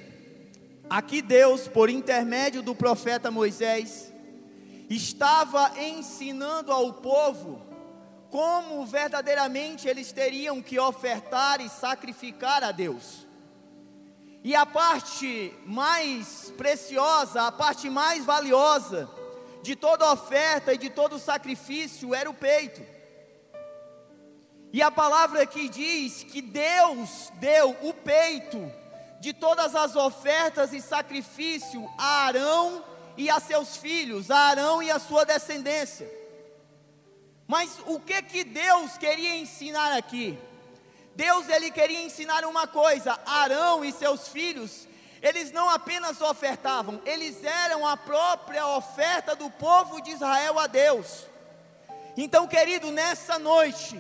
[0.90, 4.12] aqui Deus, por intermédio do profeta Moisés,
[4.90, 7.62] estava ensinando ao povo
[8.30, 13.25] como verdadeiramente eles teriam que ofertar e sacrificar a Deus.
[14.46, 19.10] E a parte mais preciosa, a parte mais valiosa
[19.64, 22.80] de toda oferta e de todo sacrifício era o peito.
[24.72, 28.72] E a palavra aqui diz que Deus deu o peito
[29.20, 32.86] de todas as ofertas e sacrifício a Arão
[33.18, 36.08] e a seus filhos, a Arão e a sua descendência.
[37.48, 40.38] Mas o que que Deus queria ensinar aqui?
[41.16, 44.88] Deus ele queria ensinar uma coisa: Arão e seus filhos,
[45.22, 51.26] eles não apenas ofertavam, eles eram a própria oferta do povo de Israel a Deus.
[52.18, 54.00] Então, querido, nessa noite,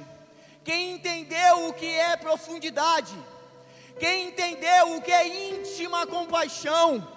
[0.63, 3.15] quem entendeu o que é profundidade,
[3.97, 7.07] quem entendeu o que é íntima compaixão,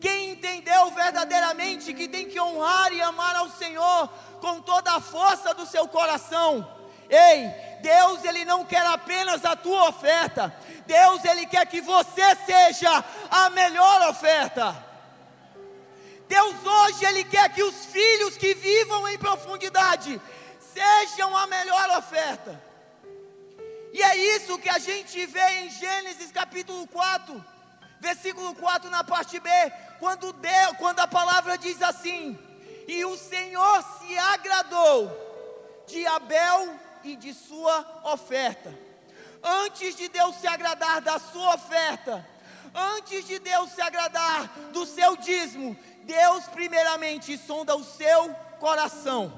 [0.00, 4.08] quem entendeu verdadeiramente que tem que honrar e amar ao Senhor
[4.40, 6.76] com toda a força do seu coração,
[7.08, 10.52] Ei, Deus ele não quer apenas a tua oferta.
[10.86, 14.76] Deus ele quer que você seja a melhor oferta.
[16.26, 20.20] Deus hoje ele quer que os filhos que vivam em profundidade
[20.74, 22.60] sejam a melhor oferta.
[23.92, 27.44] E é isso que a gente vê em Gênesis capítulo 4,
[28.00, 29.48] versículo 4 na parte B,
[30.00, 32.36] quando Deus, quando a palavra diz assim:
[32.88, 34.98] "E o Senhor se agradou
[35.86, 38.74] de Abel e de sua oferta.
[39.42, 42.26] Antes de Deus se agradar da sua oferta,
[42.74, 49.32] antes de Deus se agradar do seu dízimo, Deus primeiramente sonda o seu coração.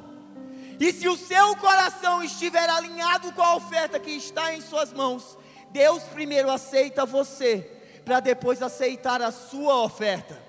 [0.81, 5.37] E se o seu coração estiver alinhado com a oferta que está em suas mãos,
[5.71, 7.71] Deus primeiro aceita você,
[8.05, 10.41] para depois aceitar a sua oferta.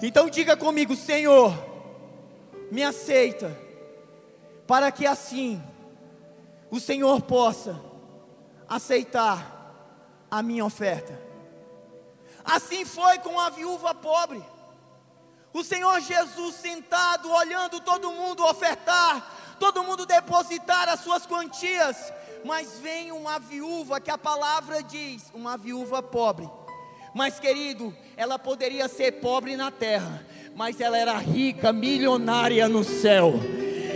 [0.00, 1.52] Então diga comigo, Senhor,
[2.70, 3.67] me aceita
[4.68, 5.62] para que assim
[6.70, 7.80] o Senhor possa
[8.68, 9.72] aceitar
[10.30, 11.18] a minha oferta.
[12.44, 14.44] Assim foi com a viúva pobre.
[15.54, 22.12] O Senhor Jesus sentado, olhando todo mundo ofertar, todo mundo depositar as suas quantias,
[22.44, 26.48] mas vem uma viúva que a palavra diz, uma viúva pobre.
[27.14, 33.32] Mas querido, ela poderia ser pobre na terra, mas ela era rica, milionária no céu.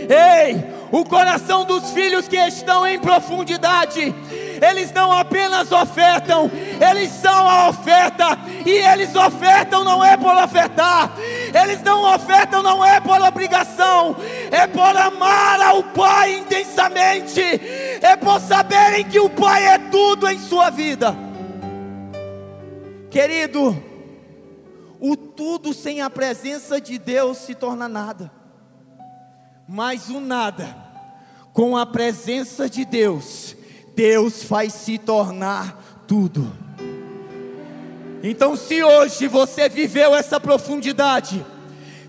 [0.09, 4.13] Ei, o coração dos filhos que estão em profundidade,
[4.61, 11.13] eles não apenas ofertam, eles são a oferta, e eles ofertam não é por ofertar,
[11.63, 14.15] eles não ofertam não é por obrigação,
[14.51, 17.41] é por amar ao Pai intensamente,
[18.01, 21.15] é por saberem que o Pai é tudo em sua vida.
[23.09, 23.75] Querido,
[24.99, 28.42] o tudo sem a presença de Deus se torna nada.
[29.67, 30.75] Mas o nada,
[31.53, 33.55] com a presença de Deus,
[33.95, 36.51] Deus faz se tornar tudo.
[38.21, 41.45] Então, se hoje você viveu essa profundidade,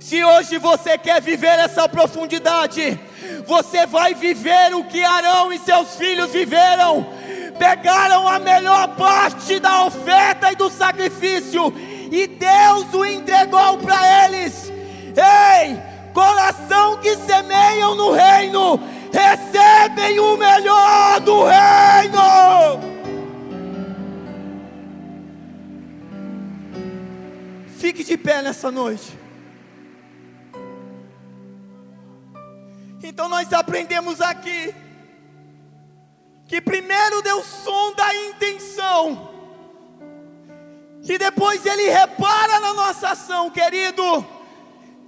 [0.01, 2.99] se hoje você quer viver essa profundidade,
[3.47, 7.07] você vai viver o que Arão e seus filhos viveram.
[7.59, 11.73] Pegaram a melhor parte da oferta e do sacrifício,
[12.11, 14.73] e Deus o entregou para eles.
[15.17, 15.94] Ei!
[16.15, 18.81] Coração que semeiam no reino,
[19.13, 22.95] recebem o melhor do reino.
[27.77, 29.19] Fique de pé nessa noite.
[33.03, 34.75] Então nós aprendemos aqui
[36.47, 39.35] que primeiro Deus sonda a intenção
[41.07, 44.27] E depois ele repara na nossa ação, querido.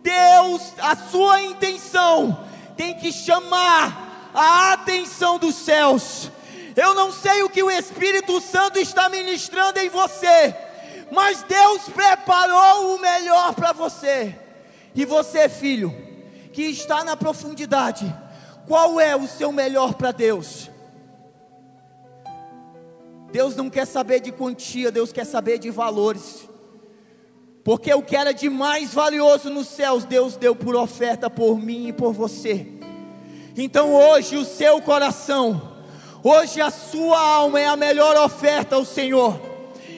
[0.06, 2.46] Deus, a sua intenção
[2.76, 6.30] tem que chamar a atenção dos céus.
[6.76, 10.54] Eu não sei o que o Espírito Santo está ministrando em você,
[11.10, 14.38] mas Deus preparou o melhor para você.
[14.94, 15.92] E você, filho,
[16.52, 18.06] que está na profundidade,
[18.64, 20.70] qual é o seu melhor para Deus?
[23.32, 26.48] Deus não quer saber de quantia, Deus quer saber de valores.
[27.66, 31.88] Porque o que era de mais valioso nos céus, Deus deu por oferta por mim
[31.88, 32.64] e por você.
[33.56, 35.60] Então hoje o seu coração,
[36.22, 39.40] hoje a sua alma é a melhor oferta ao Senhor.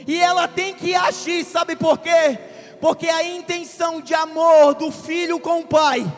[0.06, 2.38] E ela tem que agir, sabe por quê?
[2.80, 6.10] Porque a intenção de amor do filho com o pai,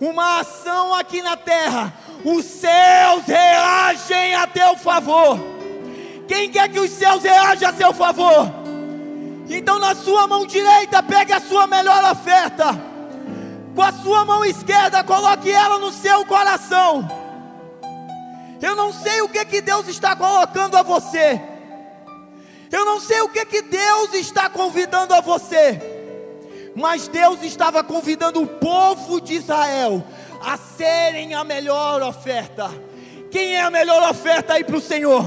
[0.00, 5.38] uma ação aqui na terra, os céus reagem a teu favor.
[6.26, 8.67] Quem quer que os céus reajam a seu favor?
[9.48, 12.66] Então, na sua mão direita, pegue a sua melhor oferta.
[13.74, 17.08] Com a sua mão esquerda, coloque ela no seu coração.
[18.60, 21.40] Eu não sei o que, que Deus está colocando a você.
[22.70, 25.80] Eu não sei o que, que Deus está convidando a você.
[26.74, 30.04] Mas Deus estava convidando o povo de Israel
[30.44, 32.70] a serem a melhor oferta.
[33.30, 35.24] Quem é a melhor oferta aí para o Senhor?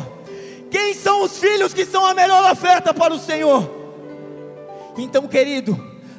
[0.70, 3.81] Quem são os filhos que são a melhor oferta para o Senhor?
[4.98, 5.78] Então, querido,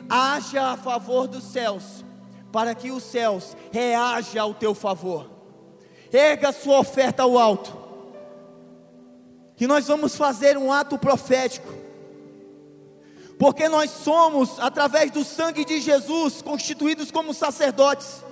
[0.09, 2.05] haja a favor dos céus,
[2.51, 5.31] para que os céus reajam ao teu favor.
[6.13, 7.83] Erga sua oferta ao alto.
[9.59, 11.73] E nós vamos fazer um ato profético.
[13.39, 18.25] Porque nós somos, através do sangue de Jesus, constituídos como sacerdotes.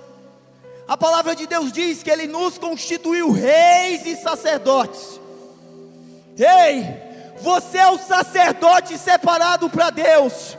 [0.87, 5.19] A palavra de Deus diz que Ele nos constituiu reis e sacerdotes.
[6.37, 7.10] Ei,
[7.41, 10.57] você é o sacerdote separado para Deus.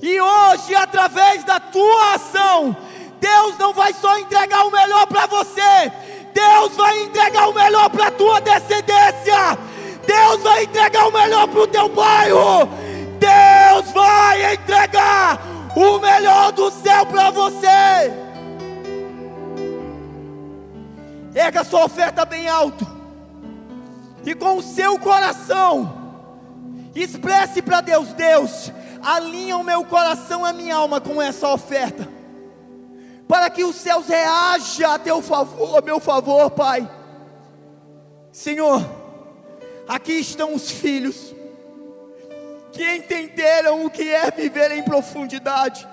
[0.00, 2.76] E hoje, através da tua ação,
[3.20, 5.92] Deus não vai só entregar o melhor para você,
[6.32, 9.58] Deus vai entregar o melhor para a tua descendência.
[10.06, 12.68] Deus vai entregar o melhor para o teu bairro.
[13.18, 15.38] Deus vai entregar
[15.76, 18.12] o melhor do céu para você.
[21.34, 22.97] Erga sua oferta bem alto
[24.28, 25.90] e com o seu coração,
[26.94, 28.70] expresse para Deus: Deus,
[29.02, 32.06] alinha o meu coração e a minha alma com essa oferta,
[33.26, 36.86] para que os céus reajam a teu favor, a meu favor, Pai.
[38.30, 38.84] Senhor,
[39.88, 41.34] aqui estão os filhos
[42.70, 45.88] que entenderam o que é viver em profundidade.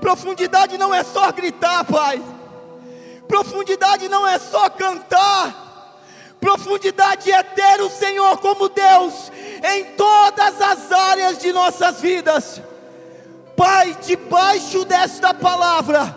[0.00, 2.22] Profundidade não é só gritar, Pai.
[3.28, 5.61] Profundidade não é só cantar.
[6.42, 9.30] Profundidade é ter o Senhor como Deus
[9.76, 12.60] em todas as áreas de nossas vidas.
[13.56, 16.16] Pai, debaixo desta palavra,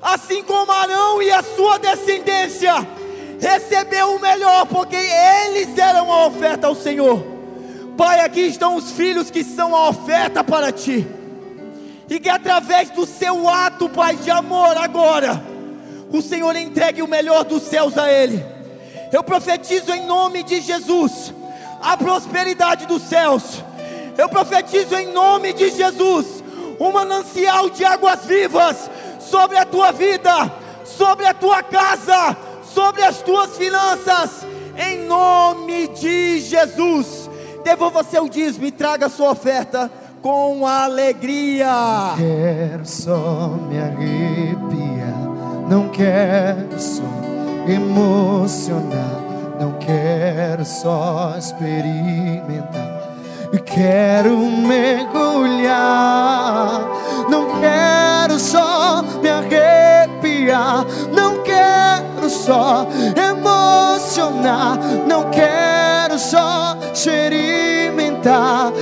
[0.00, 2.72] assim como Arão e a sua descendência
[3.38, 7.22] recebeu o melhor, porque eles eram a oferta ao Senhor.
[7.94, 11.06] Pai, aqui estão os filhos que são a oferta para ti.
[12.08, 15.44] E que através do seu ato, Pai, de amor agora,
[16.10, 18.51] o Senhor entregue o melhor dos céus a ele
[19.12, 21.34] eu profetizo em nome de Jesus
[21.82, 23.62] a prosperidade dos céus.
[24.16, 26.42] Eu profetizo em nome de Jesus
[26.80, 28.90] um manancial de águas vivas
[29.20, 30.50] sobre a tua vida,
[30.84, 34.46] sobre a tua casa, sobre as tuas finanças.
[34.76, 37.28] Em nome de Jesus.
[37.62, 39.90] Devolva seu dízimo e traga sua oferta
[40.22, 42.14] com alegria.
[42.16, 47.31] Quero só me arrepiar, não quero só
[47.66, 49.22] emocionar.
[49.60, 53.02] Não quero só experimentar,
[53.64, 55.72] quero mergulhar.
[57.28, 62.86] Não quero só me arrepiar, não quero só
[63.16, 68.72] emocionar, não quero só experimentar,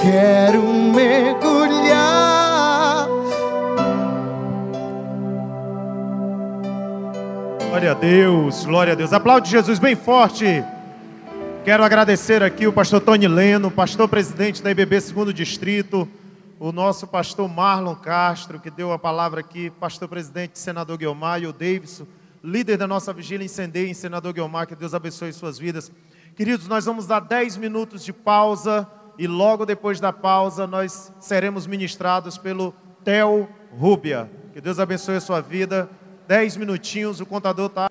[0.00, 1.59] quero mergulhar.
[7.80, 9.10] Glória a Deus, glória a Deus.
[9.10, 10.62] Aplaude Jesus bem forte.
[11.64, 16.06] Quero agradecer aqui o pastor Tony Leno, pastor presidente da IBB segundo Distrito,
[16.58, 21.46] o nosso pastor Marlon Castro, que deu a palavra aqui, pastor presidente, senador Guilmar e
[21.46, 22.04] o Davidson,
[22.44, 25.90] líder da nossa vigília Incendeia senador Guilmar, que Deus abençoe suas vidas.
[26.36, 28.86] Queridos, nós vamos dar 10 minutos de pausa
[29.18, 34.30] e logo depois da pausa nós seremos ministrados pelo Theo Rúbia.
[34.52, 35.88] Que Deus abençoe a sua vida.
[36.30, 37.90] Dez minutinhos, o contador está.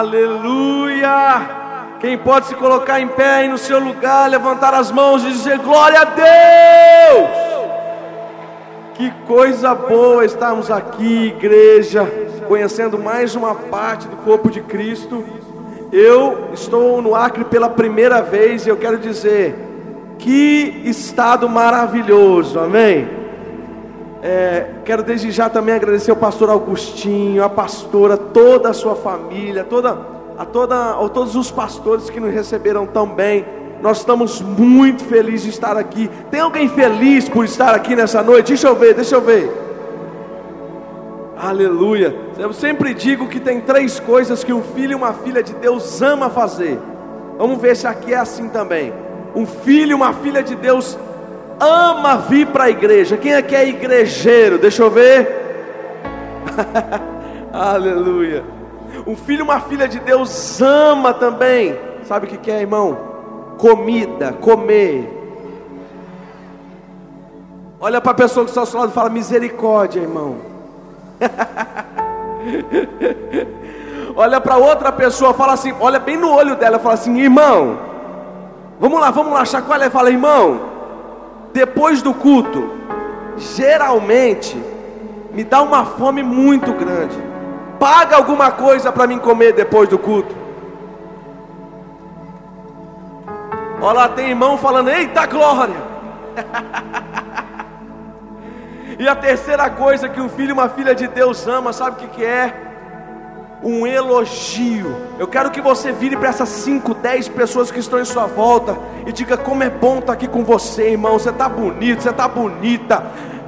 [0.00, 1.58] Aleluia!
[2.00, 5.58] Quem pode se colocar em pé aí no seu lugar, levantar as mãos e dizer
[5.58, 7.28] glória a Deus!
[8.94, 12.10] Que coisa boa estarmos aqui, igreja,
[12.48, 15.22] conhecendo mais uma parte do corpo de Cristo.
[15.92, 19.54] Eu estou no Acre pela primeira vez e eu quero dizer,
[20.18, 23.19] que estado maravilhoso, amém?
[24.22, 29.64] É, quero desde já também agradecer ao pastor Augustinho, a pastora, toda a sua família,
[29.64, 29.96] toda,
[30.36, 33.44] a, toda, a todos os pastores que nos receberam tão bem.
[33.80, 36.10] Nós estamos muito felizes de estar aqui.
[36.30, 38.48] Tem alguém feliz por estar aqui nessa noite?
[38.48, 39.50] Deixa eu ver, deixa eu ver.
[41.38, 42.14] Aleluia.
[42.38, 46.02] Eu sempre digo que tem três coisas que um filho e uma filha de Deus
[46.02, 46.78] ama fazer.
[47.38, 48.92] Vamos ver se aqui é assim também.
[49.34, 51.09] Um filho e uma filha de Deus ama
[52.30, 53.16] vir para a igreja.
[53.16, 54.58] Quem aqui é igrejeiro?
[54.58, 55.28] Deixa eu ver.
[57.52, 58.44] Aleluia.
[59.06, 61.76] Um filho uma filha de Deus ama também.
[62.04, 62.98] Sabe o que é, irmão?
[63.58, 65.18] Comida, comer.
[67.80, 70.36] Olha para a pessoa que está ao seu lado e fala: misericórdia, irmão.
[74.16, 77.78] olha para outra pessoa, fala assim, olha bem no olho dela, fala assim, irmão,
[78.78, 80.69] vamos lá, vamos lá, chacoalha e fala, irmão,
[81.52, 82.70] depois do culto,
[83.36, 84.56] geralmente
[85.32, 87.16] me dá uma fome muito grande.
[87.78, 90.34] Paga alguma coisa para mim comer depois do culto.
[93.80, 95.90] Olha lá, tem irmão falando: Eita glória!
[98.98, 102.00] e a terceira coisa que um filho e uma filha de Deus ama, sabe o
[102.00, 102.69] que, que é?
[103.62, 104.96] Um elogio.
[105.18, 108.78] Eu quero que você vire para essas 5, 10 pessoas que estão em sua volta
[109.06, 111.18] e diga como é bom estar tá aqui com você, irmão.
[111.18, 113.04] Você está bonito, você está bonita.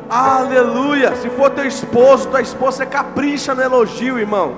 [0.08, 1.16] Aleluia.
[1.16, 4.56] Se for teu esposo, tua esposa, você capricha no elogio, irmão.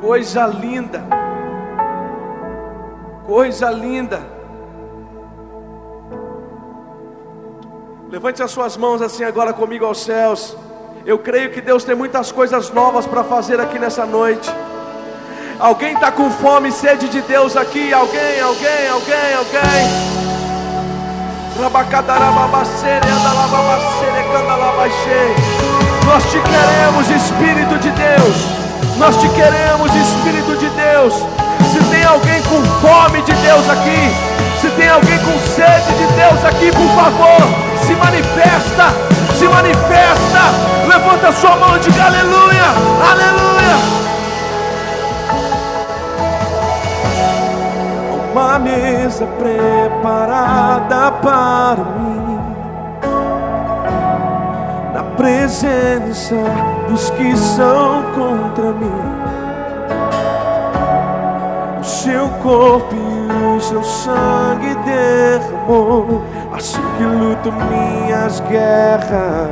[0.00, 1.04] Coisa linda.
[3.26, 4.20] Coisa linda.
[8.10, 10.56] Levante as suas mãos assim agora comigo aos céus.
[11.04, 14.48] Eu creio que Deus tem muitas coisas novas para fazer aqui nessa noite.
[15.58, 17.92] Alguém está com fome e sede de Deus aqui?
[17.92, 20.22] Alguém, alguém, alguém, alguém.
[26.06, 28.36] Nós te queremos, Espírito de Deus.
[28.96, 31.14] Nós te queremos, Espírito de Deus.
[31.72, 36.44] Se tem alguém com fome de Deus aqui, se tem alguém com sede de Deus
[36.44, 40.42] aqui, por favor, se manifesta se manifesta.
[40.88, 42.68] Levanta a sua mão e diga aleluia,
[43.10, 43.76] aleluia.
[48.32, 52.40] Uma mesa preparada para mim,
[54.94, 56.36] na presença
[56.88, 59.22] dos que são contra mim.
[61.80, 63.21] O seu corpo
[63.72, 69.48] seu sangue derramou assim que luto minhas guerras.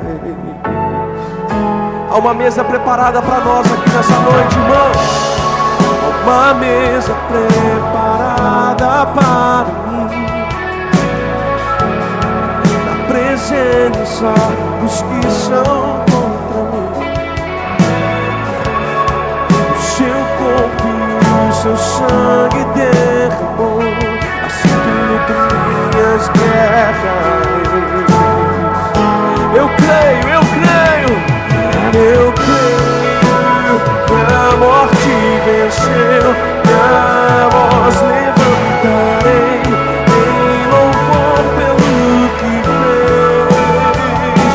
[2.11, 4.93] Há uma mesa preparada para nós aqui nessa noite, irmão.
[6.05, 10.27] Há uma mesa preparada para mim.
[12.85, 14.35] Na presença
[14.83, 16.89] dos que são contra mim.
[19.71, 23.90] O seu corpo e o seu sangue derramou.
[29.55, 31.13] Eu creio, eu creio,
[31.93, 33.75] eu creio
[34.07, 35.13] que a morte
[35.45, 36.27] venceu,
[36.65, 39.61] que a voz levantarei
[40.09, 41.77] em louvor pelo
[42.39, 44.55] que fez.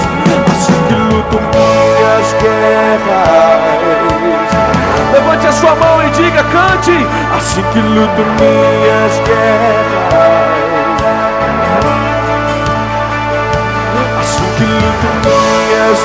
[0.52, 3.70] Assim que luto minhas guerras.
[5.14, 7.06] Levante a sua mão e diga, cante.
[7.38, 10.55] Assim que luto minhas guerras.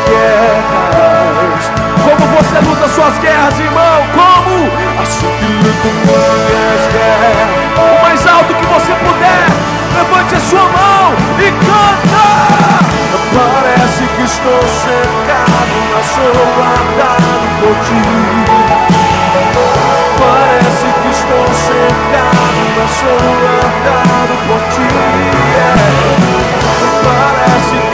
[0.09, 1.65] Guerras.
[2.05, 4.03] Como você luta suas guerras, irmão?
[4.13, 5.03] Como?
[5.03, 7.61] Assim que luto minhas guerras.
[7.77, 9.47] O mais alto que você puder,
[9.97, 12.51] levante a sua mão e canta.
[13.33, 18.03] Parece que estou cercado, mas sou guardado por ti.
[20.19, 24.89] Parece que estou cercado, mas sou guardado por ti.
[25.55, 26.40] Parece que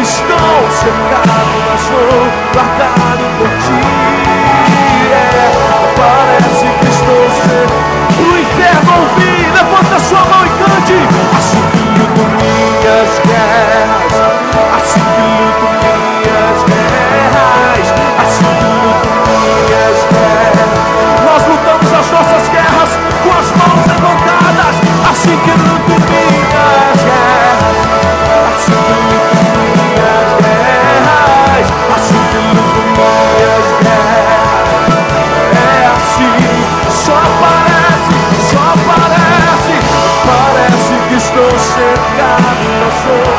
[0.06, 3.82] Estou cercado, mas sou guardado por ti.
[5.10, 5.50] É,
[5.96, 7.76] parece que estou sendo
[8.14, 9.42] pro inferno ouvir.
[9.52, 10.98] Levanta sua mão e cante.
[11.36, 14.14] Assim que luto minhas guerras,
[14.76, 17.86] assim que luto minhas guerras,
[18.22, 20.70] assim que luto minhas guerras.
[21.26, 22.90] Nós lutamos as nossas guerras
[23.24, 24.76] com as mãos levantadas.
[25.10, 25.65] Assim que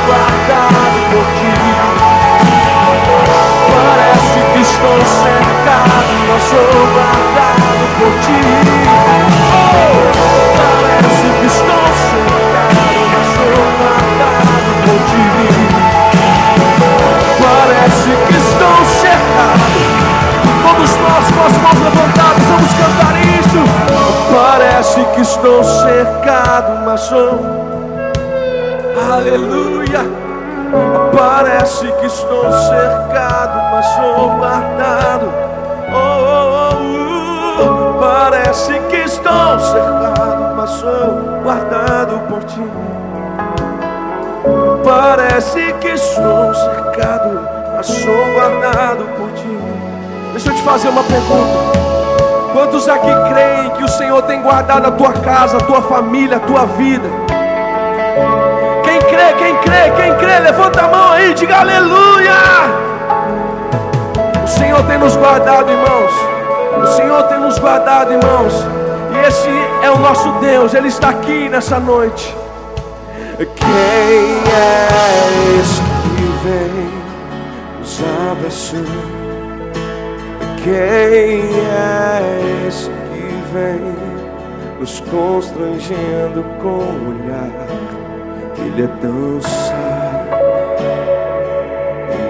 [0.08, 1.54] guardado por ti.
[3.72, 8.42] Parece que estou cercado, mas sou guardado por ti.
[10.58, 15.26] Parece que estou cercado, mas sou guardado por ti.
[17.42, 19.78] Parece que estou cercado.
[20.64, 23.62] Todos nós com as mãos levantadas vamos cantar isso.
[24.34, 27.77] Parece que estou cercado, mas sou
[29.10, 30.02] Aleluia.
[31.18, 35.34] Parece que estou cercado, mas sou guardado.
[35.94, 36.74] Oh, oh,
[37.62, 42.62] oh, Parece que estou cercado, mas sou guardado por ti.
[44.84, 49.58] Parece que estou cercado, mas sou guardado por ti.
[50.34, 51.78] Deixa eu te fazer uma pergunta.
[52.52, 56.40] Quantos aqui creem que o Senhor tem guardado a tua casa, a tua família, a
[56.42, 57.08] tua vida?
[59.18, 62.34] Crê, quem crê, quem crê, levanta a mão aí, diga aleluia!
[64.44, 66.12] O Senhor tem nos guardado, irmãos.
[66.84, 68.54] O Senhor tem nos guardado, irmãos.
[69.16, 69.50] E esse
[69.82, 72.36] é o nosso Deus, Ele está aqui nessa noite.
[73.38, 73.68] Quem
[74.54, 74.88] é
[75.60, 76.92] esse que vem
[77.80, 78.00] nos
[78.32, 79.18] abraçando?
[80.64, 83.96] Quem é esse que vem
[84.80, 87.97] nos constrangendo com o olhar?
[88.60, 90.38] Ele é tão sábio,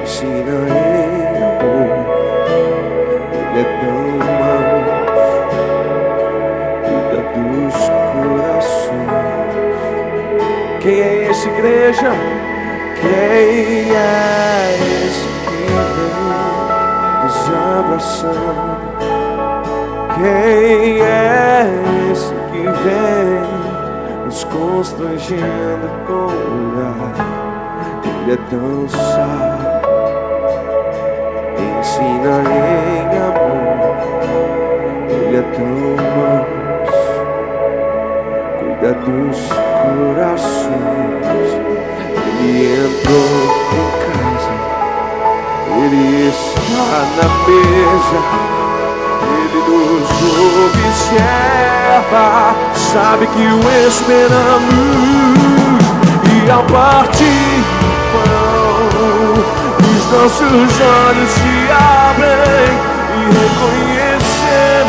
[0.04, 1.92] ensina em amor.
[3.34, 5.40] Ele é tão manso,
[6.84, 7.78] cuida dos
[8.14, 9.18] corações.
[10.82, 12.12] Quem é esse igreja?
[13.02, 14.06] Quem é
[15.06, 15.62] esse que
[15.96, 16.16] vem
[17.24, 17.40] nos
[17.80, 18.78] abraçando?
[20.16, 21.70] Quem é
[22.12, 23.27] esse que vem
[24.38, 27.14] nos constrangendo com o olhar?
[28.04, 29.68] Ele é tão sábio,
[31.80, 33.98] ensina em amor.
[35.10, 35.78] Ele é tão
[36.18, 37.12] manso,
[38.60, 39.40] cuida dos
[40.14, 41.50] corações.
[42.28, 43.32] Ele entrou
[43.74, 44.56] em casa,
[45.84, 48.57] ele está na mesa.
[49.48, 50.10] Ele nos
[51.00, 52.26] observa,
[52.76, 55.38] sabe que o esperamos.
[56.46, 57.64] E ao partir
[58.12, 58.88] pão,
[59.80, 62.72] os nossos olhos se abrem
[63.16, 64.88] e reconhecemos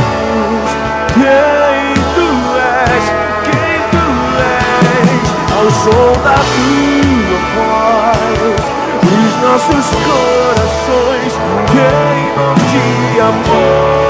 [1.14, 2.28] quem tu
[2.58, 3.04] és,
[3.44, 4.06] quem tu
[4.42, 8.60] és, ao som da tua voz,
[9.04, 11.32] os nossos corações
[11.70, 14.07] queimam de amor,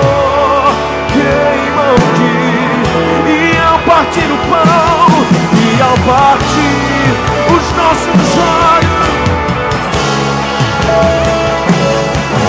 [3.88, 5.08] partir o pão
[5.56, 7.08] e ao partir
[7.56, 9.08] os nossos olhos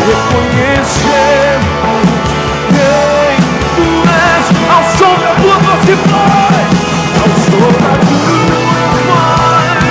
[0.06, 1.24] reconhecemos
[2.68, 3.40] quem
[3.76, 4.46] tu és.
[4.70, 6.70] Ao som da tua voz e voz,
[7.22, 9.82] ao som da tua voz,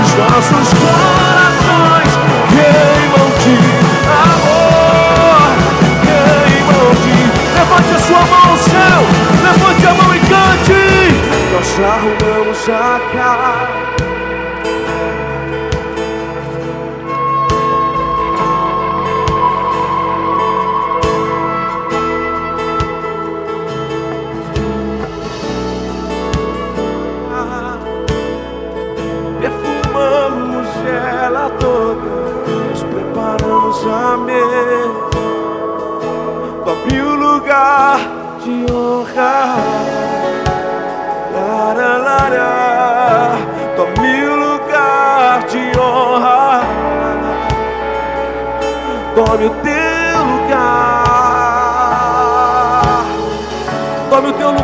[0.00, 2.05] os nossos corações
[11.66, 13.86] Nós arrumamos a casa.
[29.40, 32.10] perfumamos ela toda,
[32.68, 35.06] nos preparamos a mesa.
[36.64, 38.05] Tome o lugar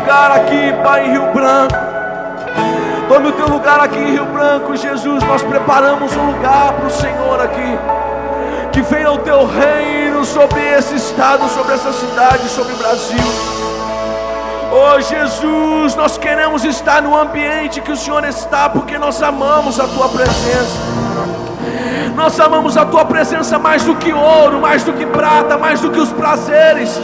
[0.03, 1.75] lugar aqui, Pai, em Rio Branco.
[3.07, 5.23] Tome o teu lugar aqui em Rio Branco, Jesus.
[5.23, 7.79] Nós preparamos um lugar para o Senhor aqui.
[8.73, 13.23] Que venha o teu reino sobre esse estado, sobre essa cidade, sobre o Brasil.
[14.73, 19.87] Oh Jesus, nós queremos estar no ambiente que o Senhor está, porque nós amamos a
[19.87, 20.79] tua presença.
[22.15, 25.89] Nós amamos a tua presença mais do que ouro, mais do que prata, mais do
[25.89, 26.99] que os prazeres.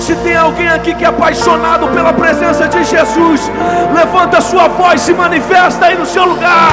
[0.00, 3.50] Se tem alguém aqui que é apaixonado pela presença de Jesus,
[3.94, 6.72] levanta a sua voz, se manifesta aí no seu lugar.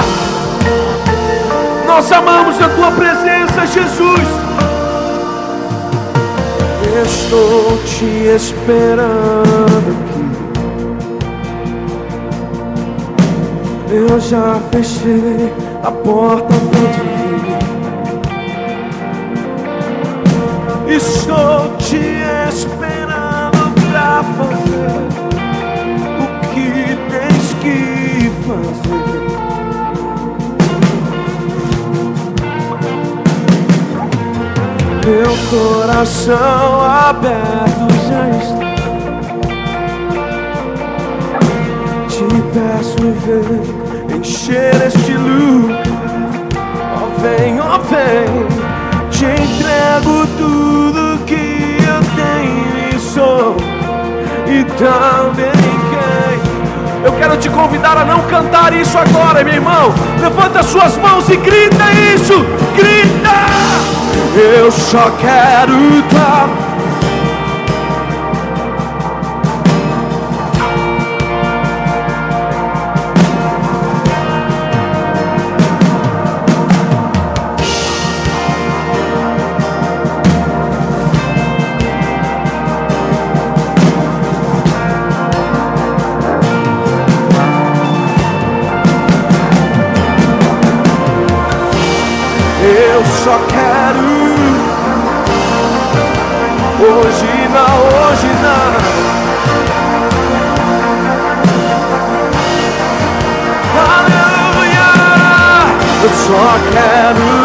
[1.88, 4.28] Nós amamos a tua presença, Jesus.
[7.04, 8.06] Estou te
[8.36, 10.22] esperando aqui.
[13.94, 15.54] Eu já fechei
[15.84, 17.11] a porta pra vir.
[20.94, 25.08] Estou te esperando pra fazer
[26.20, 28.92] o que tens que fazer.
[35.06, 38.72] Meu coração aberto já está.
[42.10, 45.84] Te peço, ver encher este lugar.
[46.94, 48.61] Ó, oh, vem, ó, oh, vem
[49.22, 53.56] te entrego tudo que eu tenho e sou,
[54.48, 55.52] e também
[55.92, 57.06] quem.
[57.06, 59.94] Eu quero te convidar a não cantar isso agora, meu irmão.
[60.20, 62.34] Levanta suas mãos e grita isso,
[62.76, 63.46] grita.
[64.36, 66.61] Eu só quero dar.
[106.32, 107.41] sua quero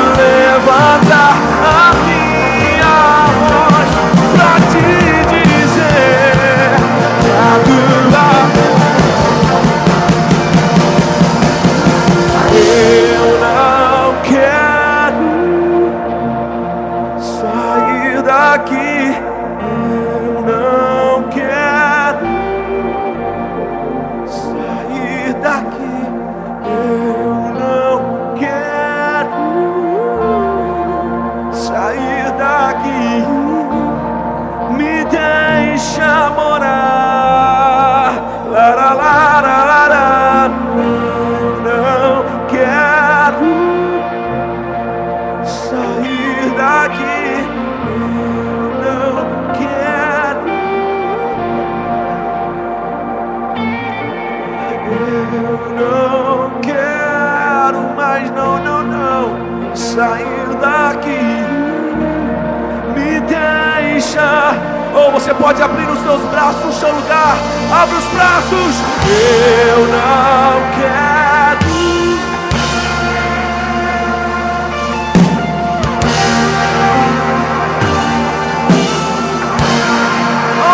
[66.07, 67.37] seus braços no seu lugar.
[67.83, 68.77] Abre os braços.
[69.09, 71.67] Eu não quero.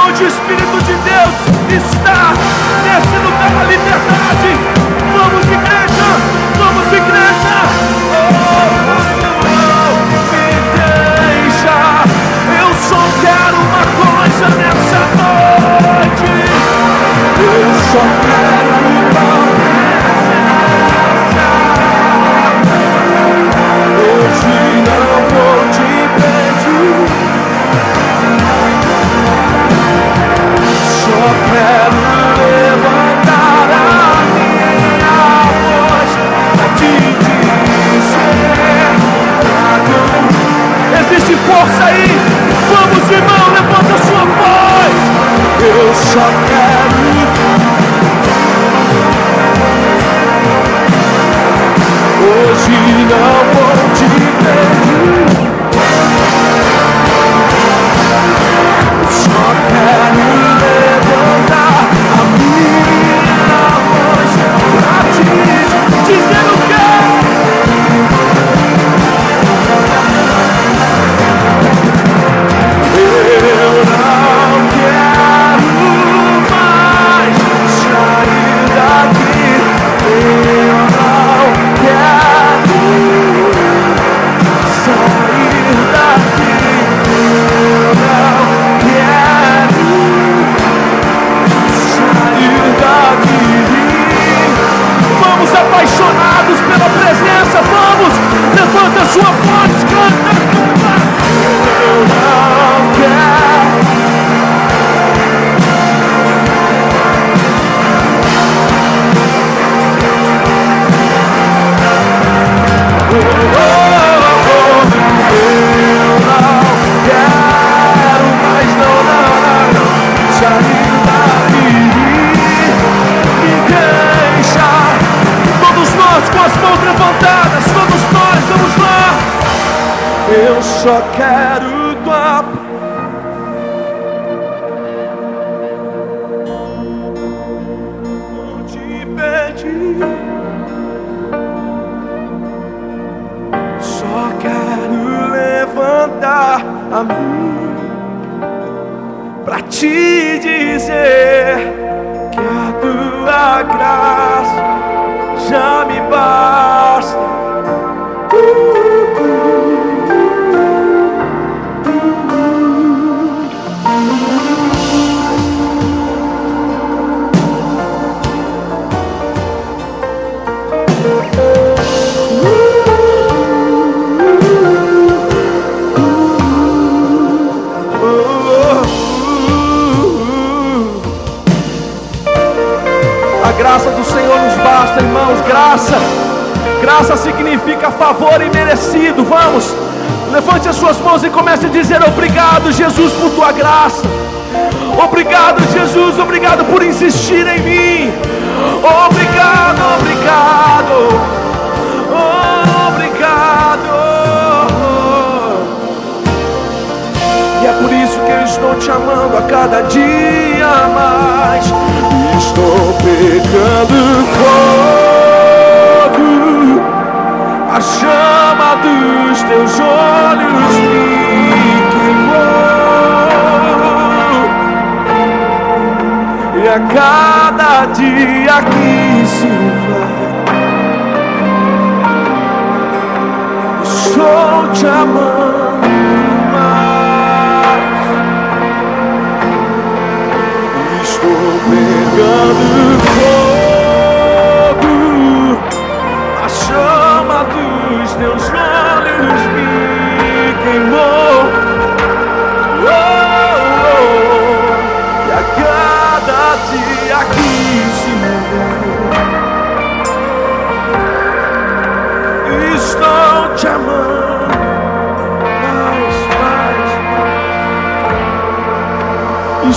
[0.06, 2.34] Onde o Espírito de Deus está
[2.84, 4.50] nesse lugar da liberdade.
[5.16, 6.08] Vamos, igreja.
[6.58, 8.38] Vamos, igreja.
[8.38, 8.41] Oh.
[17.92, 18.72] Somewhere
[19.12, 19.41] I'm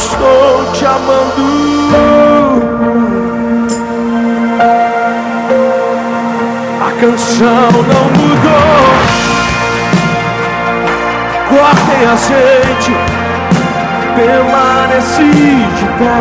[0.08, 1.48] Estou te amando.
[6.80, 8.86] A canção não mudou.
[11.50, 12.94] Cortem azeite,
[14.16, 15.34] permaneci
[15.76, 16.20] de pé.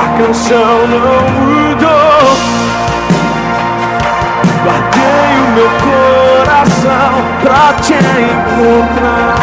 [0.00, 2.28] A canção não mudou.
[4.64, 5.70] Guardei o meu
[6.58, 9.38] coração pra te encontrar.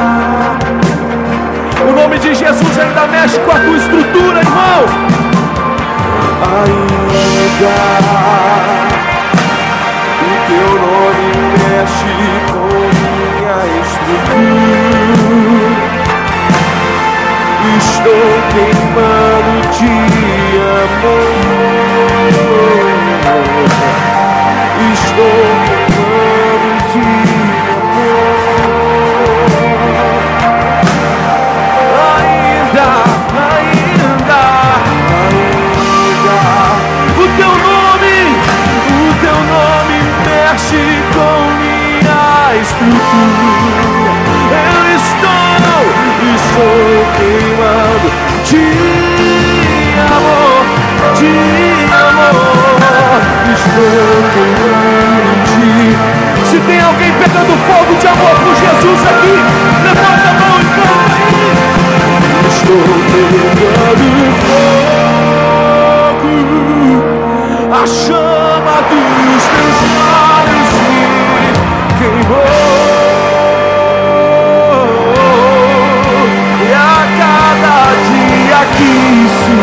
[1.88, 4.86] O nome de Jesus ainda mexe com a tua estrutura, irmão.
[6.62, 7.76] Ainda
[10.22, 12.16] o teu nome mexe
[12.52, 14.96] com minha estrutura.
[17.78, 19.96] Estou queimando de
[20.62, 21.36] amor.
[24.94, 26.45] Estou queimando
[26.96, 27.02] de
[27.70, 28.86] amor.
[32.18, 32.90] Ainda,
[33.52, 34.44] ainda,
[57.36, 59.36] pegando fogo de amor por Jesus aqui,
[59.84, 61.36] levanta a mão e canta aí.
[62.48, 64.06] Estou pegando
[64.46, 64.80] fogo,
[67.74, 69.80] a chama dos teus
[70.40, 71.04] olhos me
[72.00, 72.52] queimou.
[76.62, 76.80] E a
[77.20, 78.94] cada dia que
[79.36, 79.56] se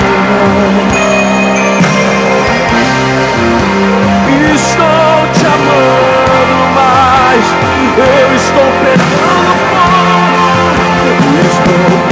[4.29, 6.22] vai, estou te amando
[7.33, 7.47] mais.
[7.97, 12.12] Eu estou pegando fogo, estou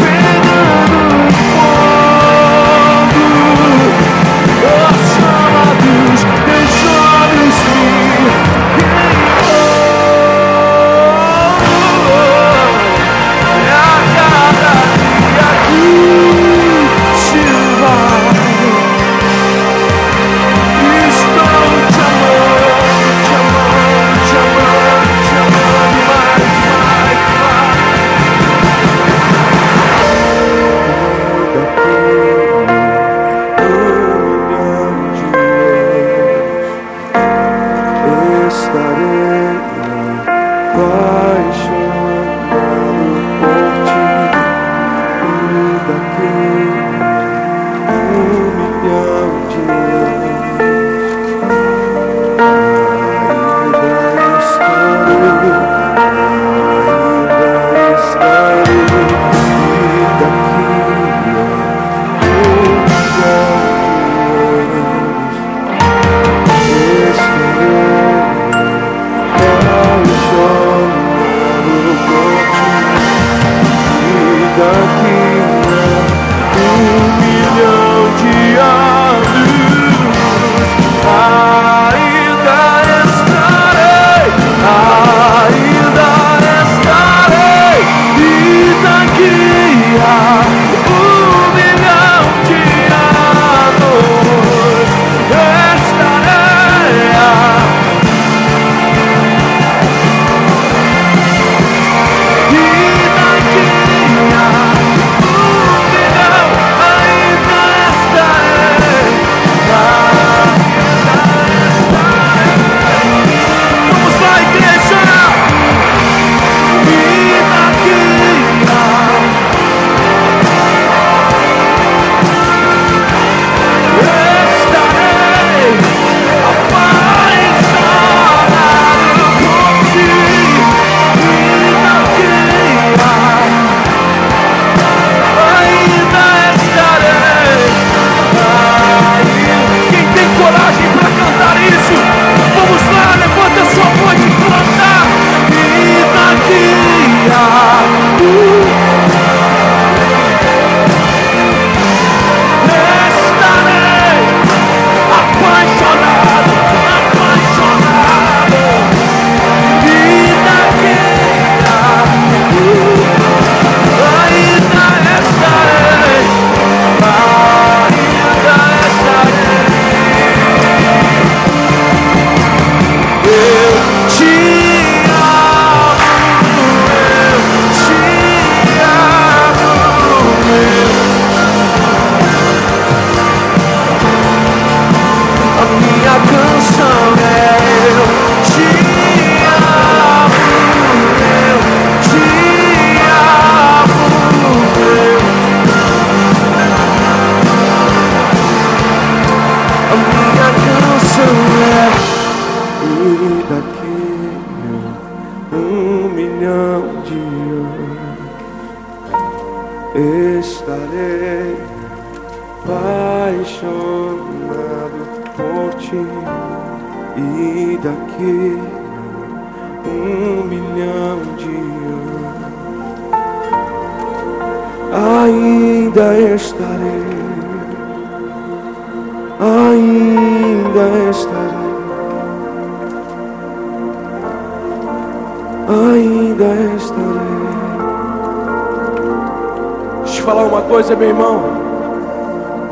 [241.00, 241.42] meu irmão.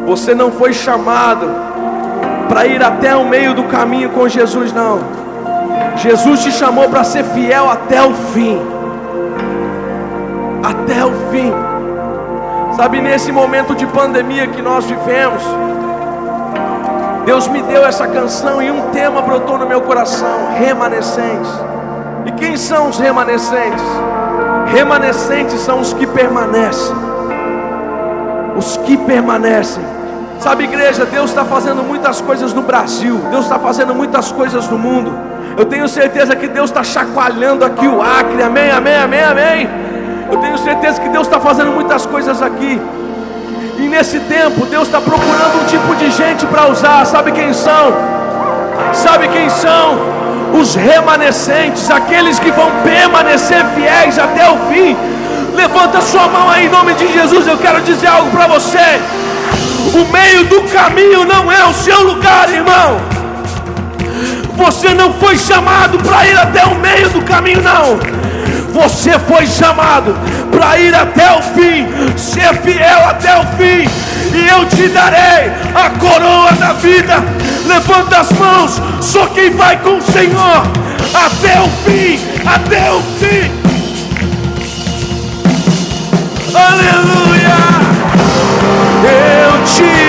[0.07, 1.49] Você não foi chamado
[2.49, 5.01] para ir até o meio do caminho com Jesus, não.
[5.97, 8.61] Jesus te chamou para ser fiel até o fim.
[10.63, 11.53] Até o fim.
[12.77, 15.43] Sabe, nesse momento de pandemia que nós vivemos,
[17.25, 21.51] Deus me deu essa canção e um tema brotou no meu coração: remanescentes.
[22.27, 23.85] E quem são os remanescentes?
[24.67, 27.08] Remanescentes são os que permanecem.
[28.59, 29.85] Os que permanecem.
[30.41, 34.79] Sabe, igreja, Deus está fazendo muitas coisas no Brasil, Deus está fazendo muitas coisas no
[34.79, 35.13] mundo.
[35.57, 39.71] Eu tenho certeza que Deus está chacoalhando aqui o Acre, amém, amém, amém, amém.
[40.31, 42.81] Eu tenho certeza que Deus está fazendo muitas coisas aqui.
[43.79, 47.05] E nesse tempo, Deus está procurando um tipo de gente para usar.
[47.07, 47.93] Sabe quem são?
[48.93, 49.99] Sabe quem são?
[50.61, 54.97] Os remanescentes, aqueles que vão permanecer fiéis até o fim.
[55.59, 57.45] Levanta sua mão aí em nome de Jesus.
[57.45, 59.01] Eu quero dizer algo para você.
[59.93, 63.01] O meio do caminho não é o seu lugar, irmão.
[64.57, 67.99] Você não foi chamado para ir até o meio do caminho, não.
[68.73, 70.17] Você foi chamado
[70.53, 73.91] para ir até o fim, ser fiel até o fim,
[74.33, 77.15] e eu te darei a coroa da vida.
[77.67, 80.63] Levanta as mãos, só quem vai com o Senhor
[81.13, 83.78] até o fim, até o fim.
[86.79, 87.57] Aleluia!
[89.03, 90.08] Eu te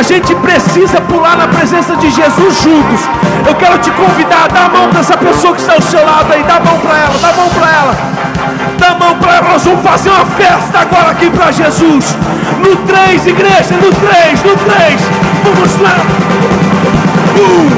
[0.00, 3.00] a gente precisa pular na presença de Jesus juntos.
[3.46, 6.02] Eu quero te convidar a dar a mão para essa pessoa que está ao seu
[6.02, 6.42] lado aí.
[6.42, 7.96] Dá a mão para ela, dá a mão para ela.
[8.78, 9.48] Dá a mão para ela.
[9.50, 12.16] Nós vamos fazer uma festa agora aqui para Jesus.
[12.64, 15.00] No 3, igreja, no 3, no 3.
[15.44, 15.96] Vamos lá.
[17.36, 17.68] Um,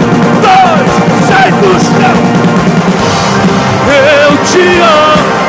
[0.40, 2.22] dois, sai do chão.
[3.90, 5.41] Eu te amo.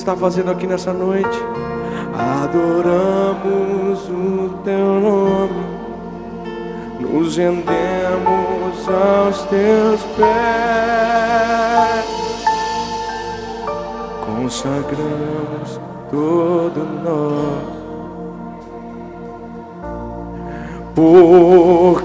[0.00, 1.38] está fazendo aqui nessa noite.
[2.14, 5.64] Adoramos o teu nome,
[7.00, 10.26] nos rendemos aos teus pés,
[14.26, 17.80] consagramos todo nós.
[20.94, 21.99] Por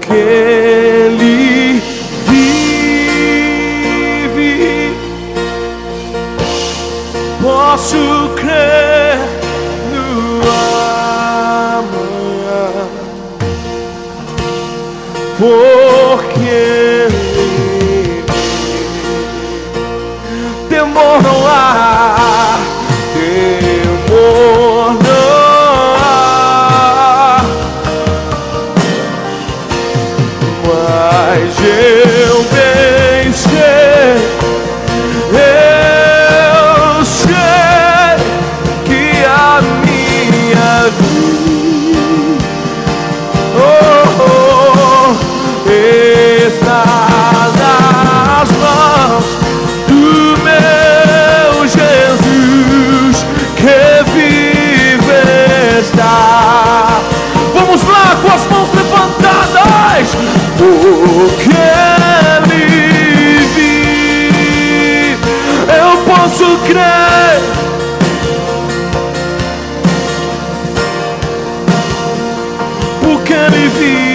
[73.50, 74.05] me feel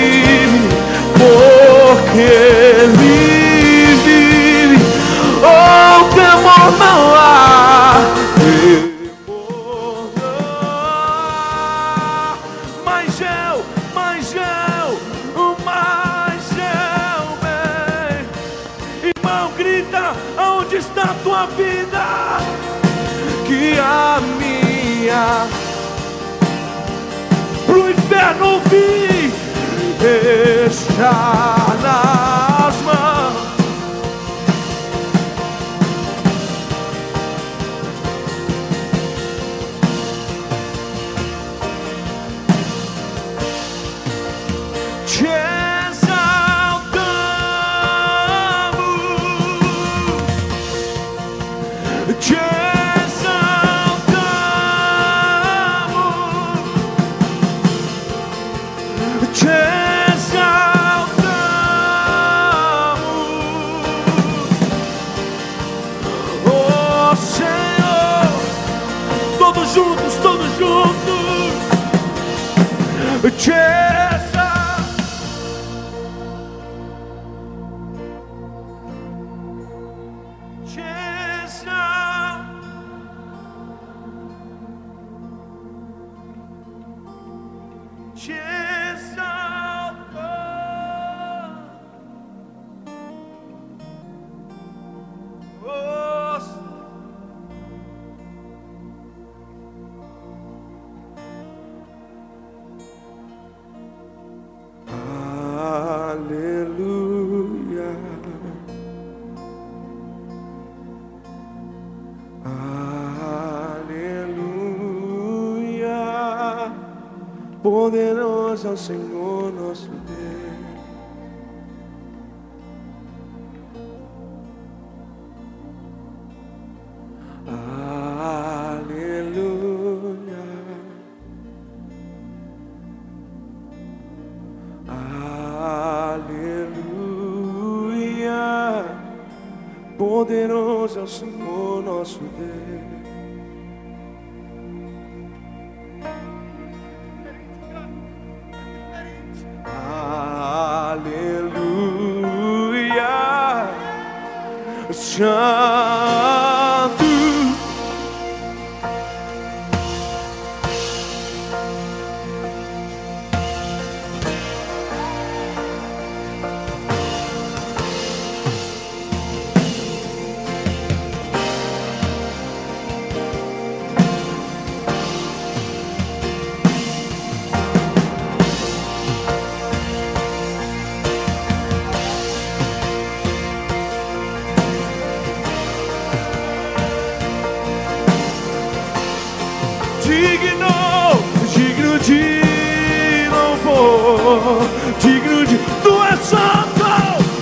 [195.00, 196.86] digno de tu és santo,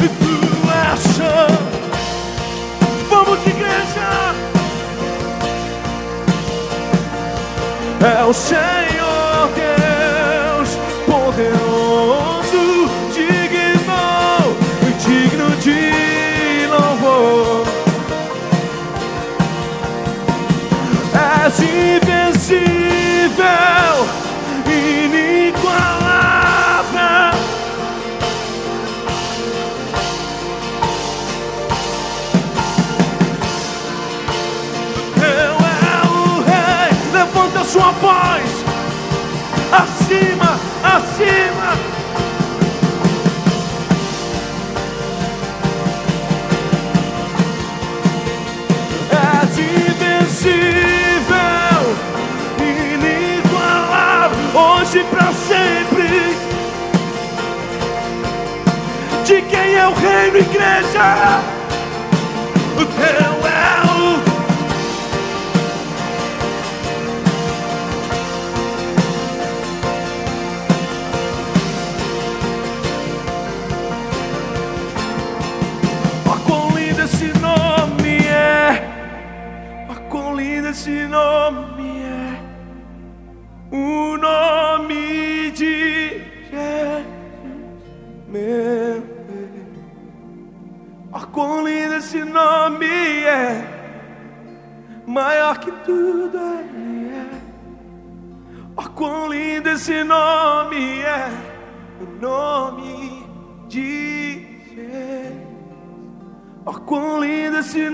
[0.03, 0.35] e tu
[0.91, 1.89] és santo.
[3.09, 4.35] Vamos, igreja,
[8.01, 8.88] é o Senhor
[40.09, 41.77] acima, acima.
[49.11, 50.61] És invencível,
[52.59, 56.37] inigualável, hoje para sempre.
[59.25, 61.58] De quem é o reino, igreja?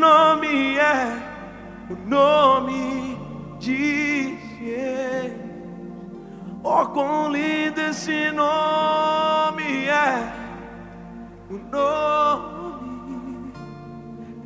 [0.05, 1.17] Nome é,
[1.89, 3.17] o nome
[3.59, 5.45] de Jesus.
[6.63, 10.33] Oh, quão lindo esse nome é,
[11.49, 13.51] o nome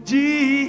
[0.04, 0.69] de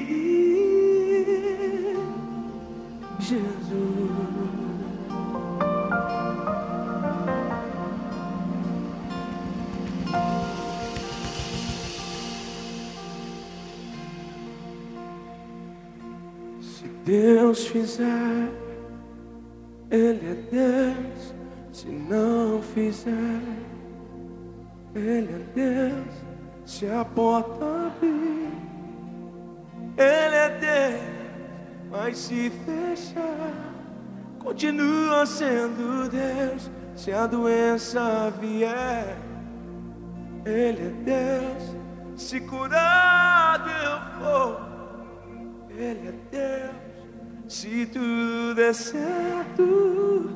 [17.51, 18.49] Deus fizer,
[19.91, 21.35] Ele é Deus.
[21.73, 23.43] Se não fizer,
[24.95, 26.15] Ele é Deus.
[26.65, 28.53] Se a porta abrir,
[29.97, 31.91] Ele é Deus.
[31.91, 33.75] Mas se fechar,
[34.39, 36.71] continua sendo Deus.
[36.95, 39.19] Se a doença vier,
[40.47, 41.77] Ele é Deus.
[42.15, 44.61] Se curado eu for.
[45.69, 46.90] Ele é Deus.
[47.51, 50.31] Se tudo der certo,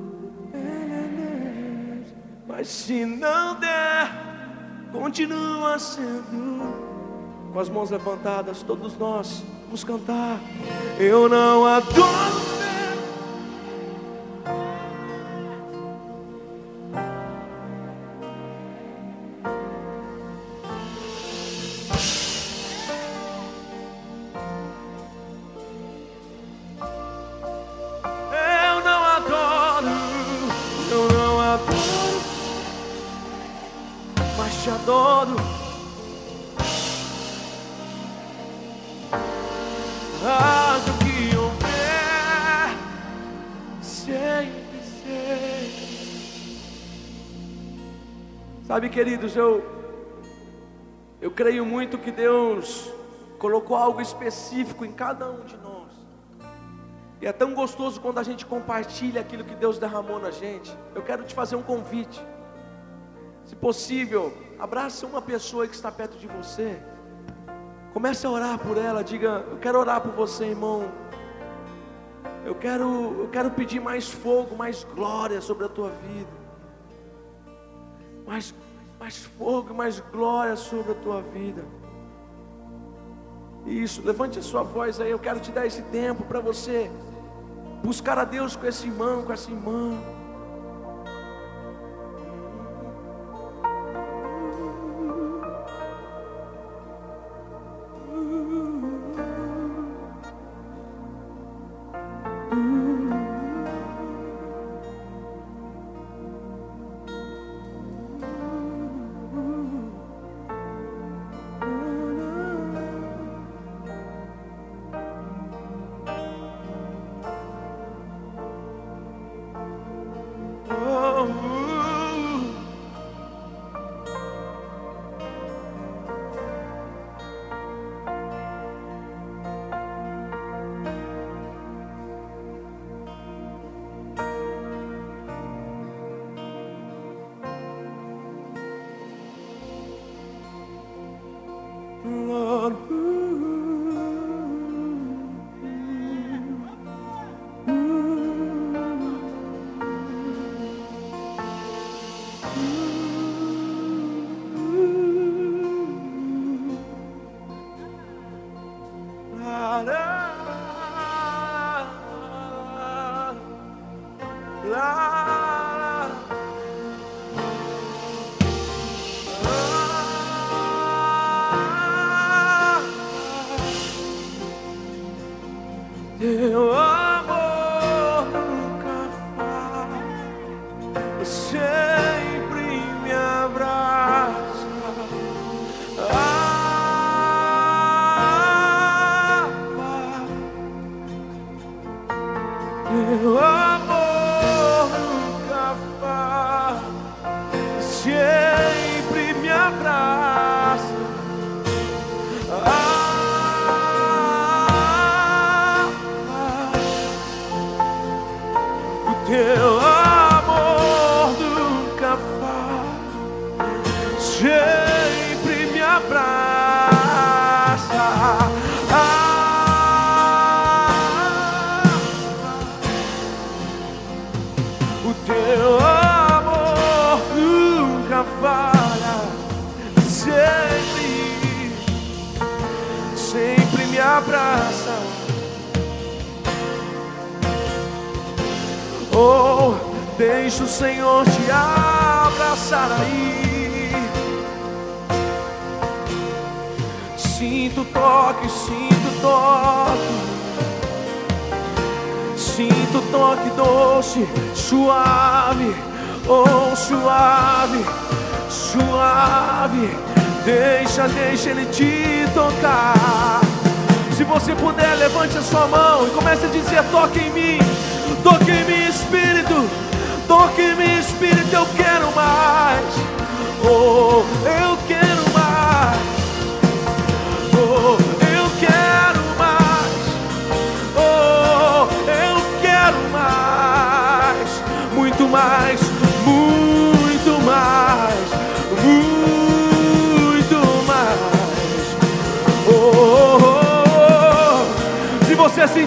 [0.52, 2.14] Ele é Deus.
[2.44, 4.10] Mas se não der,
[4.90, 6.74] continua sendo.
[7.52, 10.40] Com as mãos levantadas, todos nós vamos cantar.
[10.98, 12.63] Eu não adoro.
[48.66, 49.74] Sabe, queridos, eu
[51.24, 52.92] eu creio muito que Deus
[53.38, 55.90] colocou algo específico em cada um de nós.
[57.20, 60.76] E é tão gostoso quando a gente compartilha aquilo que Deus derramou na gente.
[60.94, 62.22] Eu quero te fazer um convite.
[63.46, 66.78] Se possível, abraça uma pessoa que está perto de você.
[67.94, 70.90] Comece a orar por ela, diga, eu quero orar por você, irmão.
[72.44, 76.30] Eu quero, eu quero pedir mais fogo, mais glória sobre a tua vida.
[78.26, 78.54] Mais,
[79.00, 81.64] mais fogo, mais glória sobre a tua vida.
[83.66, 85.10] Isso, levante a sua voz aí.
[85.10, 86.90] Eu quero te dar esse tempo para você
[87.82, 89.98] buscar a Deus com esse irmão, com essa irmã.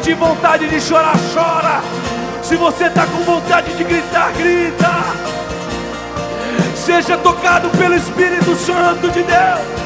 [0.07, 1.81] Sentir vontade de chorar, chora.
[2.41, 5.26] Se você está com vontade de gritar, grita.
[6.88, 9.76] Seja tocado pelo Espírito Santo de Deus.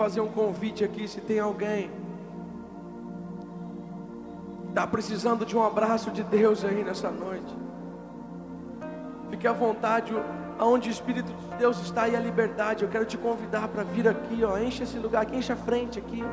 [0.00, 1.90] Fazer um convite aqui, se tem alguém
[4.70, 7.54] está precisando de um abraço de Deus aí nessa noite.
[9.28, 10.14] Fique à vontade,
[10.58, 12.82] aonde o Espírito de Deus está e a liberdade.
[12.82, 15.98] Eu quero te convidar para vir aqui, ó, enche esse lugar aqui, enche a frente
[15.98, 16.24] aqui.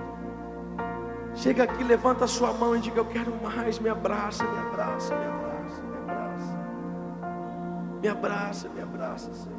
[1.36, 3.80] Chega aqui, levanta a sua mão e diga: Eu quero mais.
[3.80, 6.58] Me abraça, me abraça, me abraça, me abraça.
[8.02, 9.58] Me abraça, me abraça, Senhor.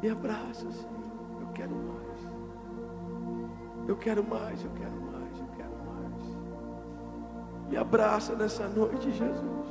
[0.00, 1.02] Me abraça, Senhor.
[1.40, 2.01] Eu quero mais.
[3.86, 7.68] Eu quero mais, eu quero mais, eu quero mais.
[7.68, 9.66] Me abraça nessa noite, Jesus.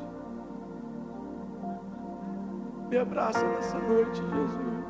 [2.89, 4.85] Me abraça nessa noite, Jesus.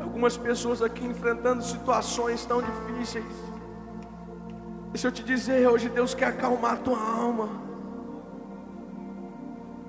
[0.00, 3.24] Algumas pessoas aqui enfrentando situações tão difíceis.
[4.92, 7.48] Deixa eu te dizer, hoje Deus quer acalmar a tua alma.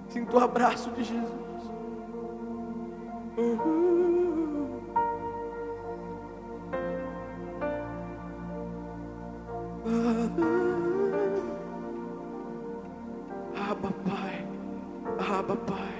[0.07, 1.32] Sinto o abraço de Jesus.
[3.38, 4.10] Uhum.
[9.84, 10.30] Ah,
[13.72, 14.45] Abba, Pai.
[15.18, 15.94] Ah, Abba, Pai.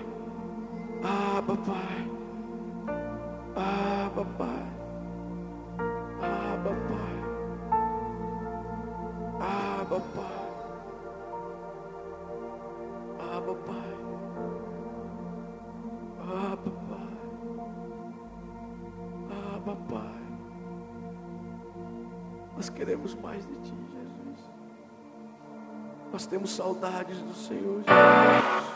[1.04, 2.02] Ah, Abba, Pai.
[3.56, 4.66] Abba, Pai.
[6.22, 7.16] Abba, Pai.
[9.40, 10.41] Abba, Pai.
[22.82, 24.40] Queremos mais de Ti, Jesus.
[26.12, 28.72] Nós temos saudades do Senhor, Jesus.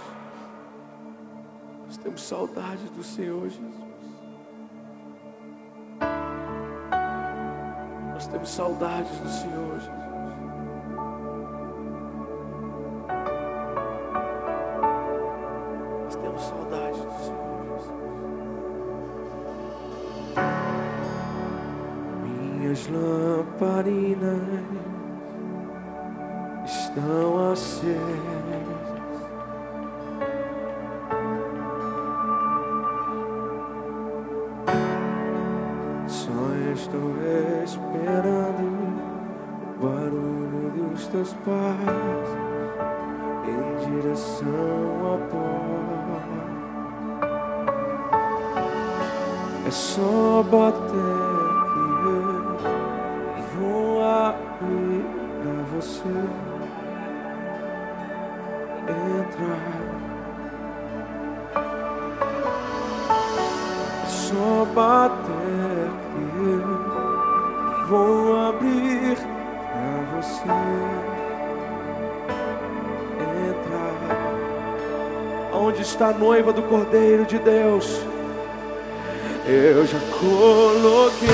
[1.88, 3.74] Nós temos saudades do Senhor, Jesus.
[8.14, 10.05] Nós temos saudades do Senhor, Jesus.
[76.06, 76.10] Entrar.
[76.10, 78.02] Onde está a noiva do Cordeiro de Deus?
[79.48, 81.30] Eu já coloquei.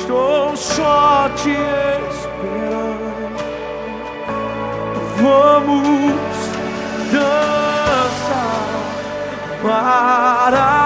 [0.00, 2.90] Estou só te esperando.
[5.16, 6.10] Vamos
[7.12, 8.50] dançar.
[9.62, 10.79] Maranata.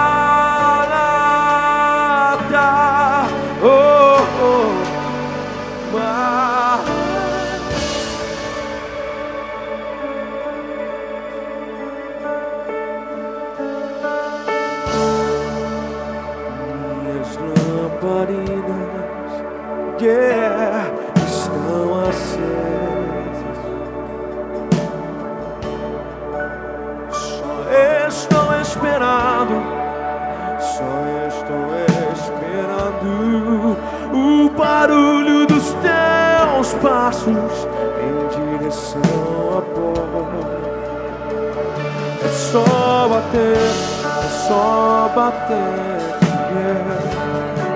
[43.25, 45.55] Bater, é só bater.
[46.53, 46.95] yeah.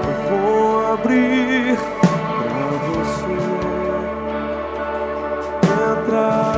[0.06, 1.78] Eu vou abrir
[2.42, 3.34] pra você
[6.04, 6.50] entrar.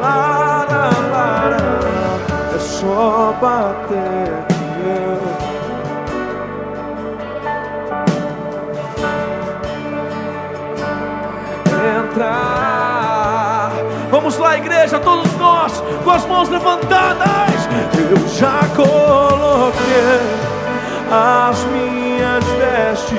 [0.00, 2.54] Lá, lá, lá, lá.
[2.54, 4.39] É só bater.
[14.80, 17.28] Igreja, todos nós, com as mãos levantadas.
[18.10, 20.20] Eu já coloquei
[21.10, 23.18] as minhas vestes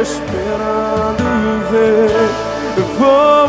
[0.00, 1.22] esperando
[1.70, 2.28] ver.
[2.98, 3.41] Vamos, oh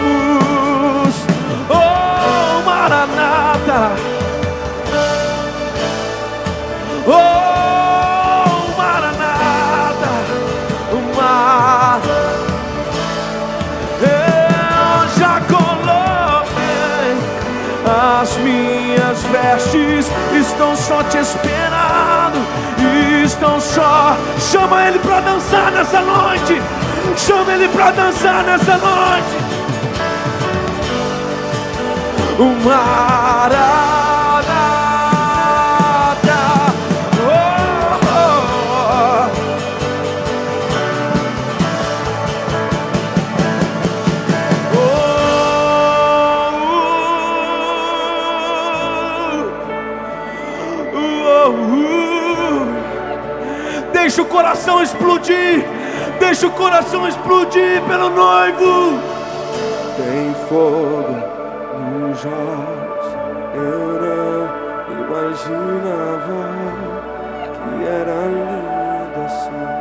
[20.63, 22.37] estão só te esperando,
[23.25, 24.15] estão só.
[24.39, 26.61] Chama Ele para dançar nessa noite,
[27.17, 29.43] chama Ele para dançar nessa noite.
[32.39, 33.92] Uma arada.
[54.13, 55.65] Deixa o coração explodir.
[56.19, 58.99] Deixa o coração explodir pelo noivo.
[59.97, 61.17] Tem fogo
[61.89, 63.07] nos olhos.
[63.55, 64.45] Eu não
[65.01, 66.47] imaginava
[67.53, 69.72] que era linda assim.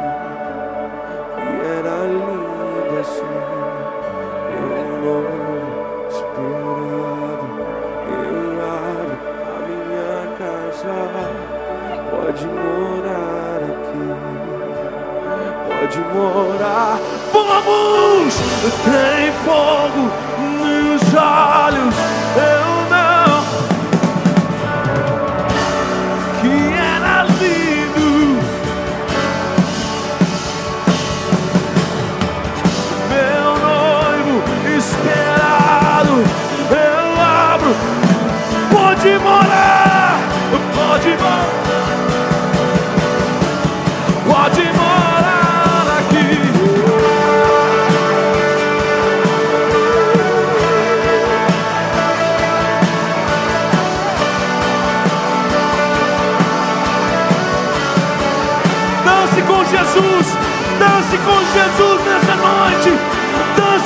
[15.93, 16.99] Pode morar.
[17.35, 18.35] Vamos!
[18.83, 20.11] Tem fogo
[20.41, 21.95] nos olhos.
[22.35, 22.82] Eu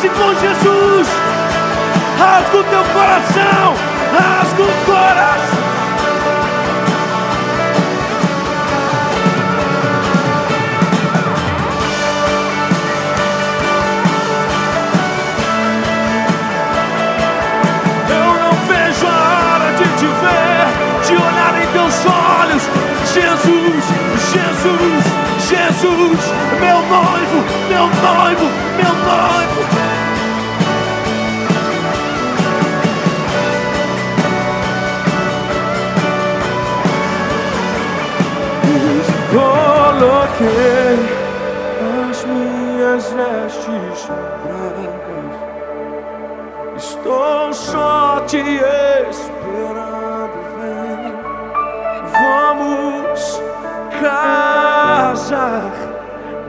[0.07, 1.09] dance com Jesus.
[2.19, 3.75] Rasga o teu coração,
[4.13, 5.57] rasga o coração.
[23.17, 23.85] Jesus,
[24.31, 25.05] Jesus,
[25.49, 26.21] Jesus,
[26.61, 28.45] meu noivo, meu noivo,
[28.77, 29.76] meu noivo.
[40.37, 41.01] Coloquei
[42.11, 44.07] as minhas vestes
[44.45, 45.35] brancas.
[46.77, 51.15] Estou só te esperando, vem.
[52.13, 53.41] Vamos
[53.99, 55.73] casar.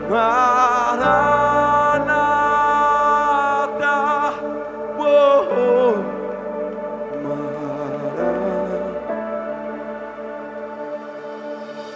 [0.09, 1.45] Maranata.
[4.99, 5.95] Oh.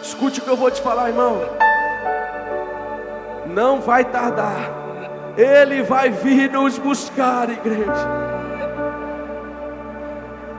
[0.01, 1.60] Escute o que eu vou te falar, irmão.
[3.61, 4.71] Não vai tardar.
[5.37, 8.07] Ele vai vir nos buscar, igreja.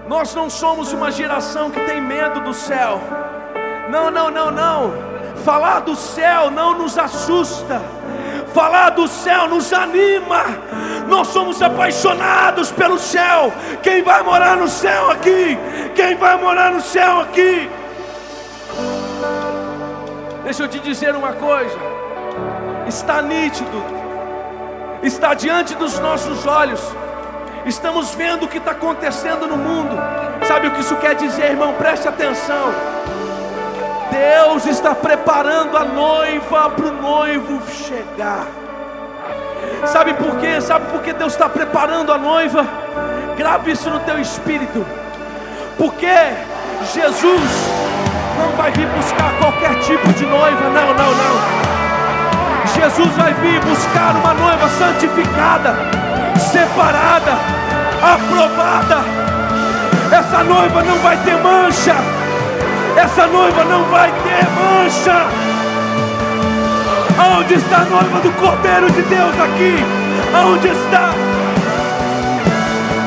[0.07, 3.01] Nós não somos uma geração que tem medo do céu.
[3.91, 4.93] Não, não, não, não.
[5.45, 7.83] Falar do céu não nos assusta.
[8.55, 10.45] Falar do céu nos anima.
[11.09, 13.53] Nós somos apaixonados pelo céu.
[13.83, 15.59] Quem vai morar no céu aqui?
[15.97, 17.69] Quem vai morar no céu aqui?
[20.45, 21.92] Deixa eu te dizer uma coisa.
[22.93, 23.83] Está nítido.
[25.03, 26.81] Está diante dos nossos olhos.
[27.65, 29.97] Estamos vendo o que está acontecendo no mundo.
[30.47, 31.73] Sabe o que isso quer dizer, irmão?
[31.73, 32.71] Preste atenção.
[34.11, 38.47] Deus está preparando a noiva para o noivo chegar.
[39.87, 40.61] Sabe por quê?
[40.61, 42.67] Sabe por que Deus está preparando a noiva?
[43.39, 44.85] Grave isso no teu espírito.
[45.79, 46.15] Porque
[46.93, 47.51] Jesus
[48.39, 51.72] não vai vir buscar qualquer tipo de noiva, não, não, não.
[52.83, 55.73] Jesus vai vir buscar uma noiva santificada,
[56.37, 57.39] separada,
[58.03, 59.05] aprovada.
[60.11, 61.95] Essa noiva não vai ter mancha.
[62.97, 65.27] Essa noiva não vai ter mancha.
[67.21, 69.77] Aonde está a noiva do Cordeiro de Deus aqui?
[70.35, 71.11] Aonde está?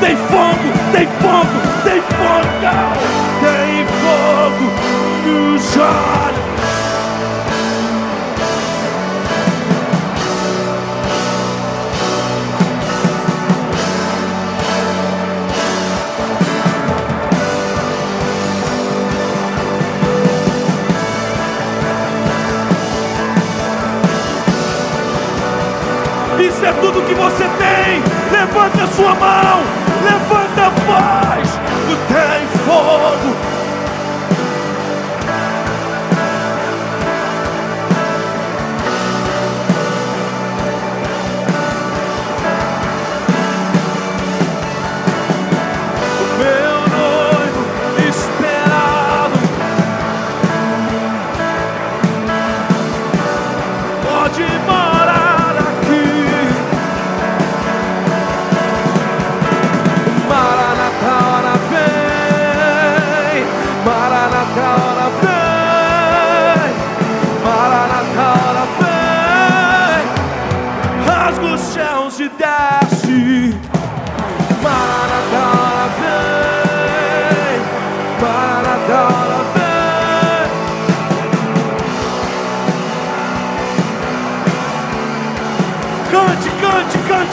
[0.00, 2.46] Tem fogo, tem fogo, tem fogo,
[3.42, 4.72] tem fogo
[5.26, 6.85] nos olhos.
[26.66, 28.02] É tudo que você tem.
[28.32, 29.62] Levanta sua mão.
[30.02, 31.60] Levanta a voz.
[32.08, 33.55] Tem fogo.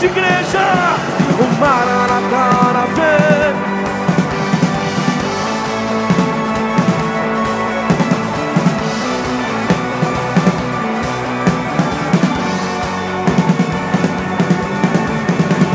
[0.06, 0.60] Igreja.
[1.40, 3.54] O Maranatha vem.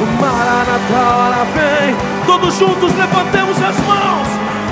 [0.00, 1.96] O Maranatha hora vem.
[2.26, 4.28] Todos juntos levantemos as mãos.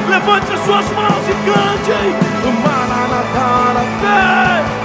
[0.09, 2.15] Levante as suas mãos e cante.
[2.45, 4.76] O Maranatha hora vem.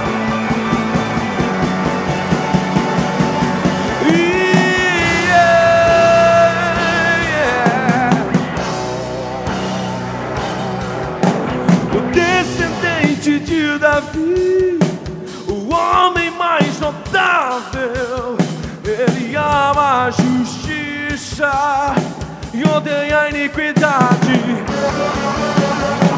[13.52, 14.78] De Davi,
[15.46, 18.38] o homem mais notável,
[18.82, 21.94] ele ama a justiça
[22.54, 24.40] e odeia a iniquidade.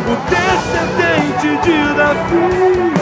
[0.07, 2.95] O descendente de Davi.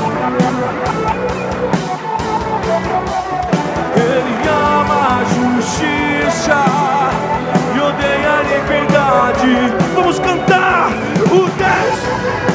[3.97, 6.65] Ele ama a justiça
[7.75, 9.53] e odeia a iniquidade.
[9.95, 10.89] Vamos cantar
[11.31, 12.52] o 10.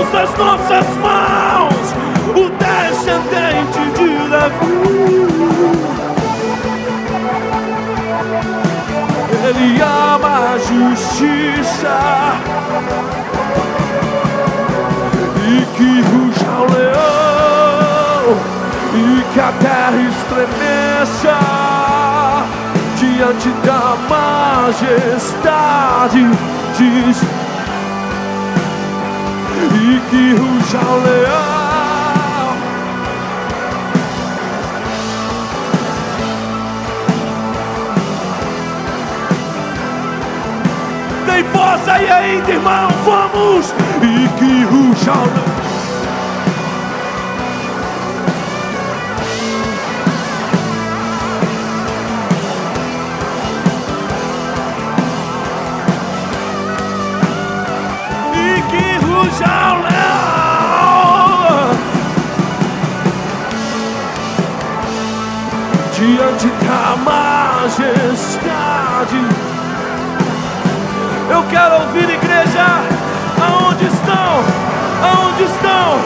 [0.00, 1.94] Levantemos as nossas mãos,
[2.30, 5.26] o descendente de Davi.
[9.44, 11.98] Ele ama a justiça.
[15.46, 18.26] E que ruja o leão.
[18.94, 18.98] E
[19.32, 21.36] que a terra estremeça.
[22.96, 23.96] Diante da
[24.70, 26.22] majestade
[26.76, 27.39] de
[30.10, 32.56] que ruja o leão.
[41.26, 43.72] Tem voz aí ainda, irmão, vamos!
[44.02, 45.59] E que ruja o leão.
[66.70, 68.30] Da majestade
[71.28, 72.64] eu quero ouvir, igreja,
[73.40, 74.44] aonde estão?
[75.02, 75.98] Aonde estão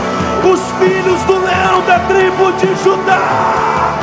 [0.50, 3.94] os filhos do leão da tribo de Judá?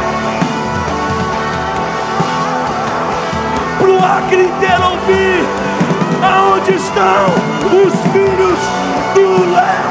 [3.80, 5.46] Pro Acre inteiro ouvir,
[6.24, 7.26] aonde estão
[7.66, 8.60] os filhos
[9.16, 9.91] do leão?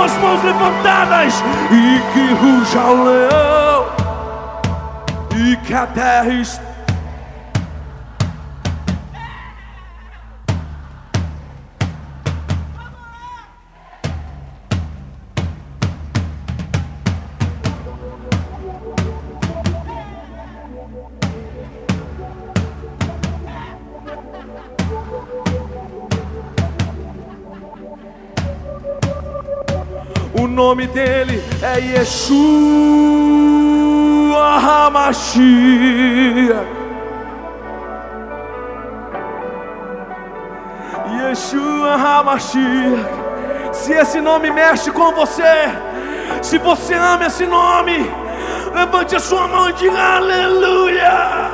[0.00, 1.34] Com as mãos levantadas
[1.70, 3.86] e que ruja o leão
[5.36, 6.69] e que a terra est-
[31.94, 33.00] Yeshua
[34.66, 36.00] HaMashiach.
[41.18, 43.20] Yeshua HaMashiach.
[43.72, 45.42] Se esse nome mexe com você,
[46.42, 48.10] se você ama esse nome,
[48.74, 51.49] levante a sua mão e diga aleluia.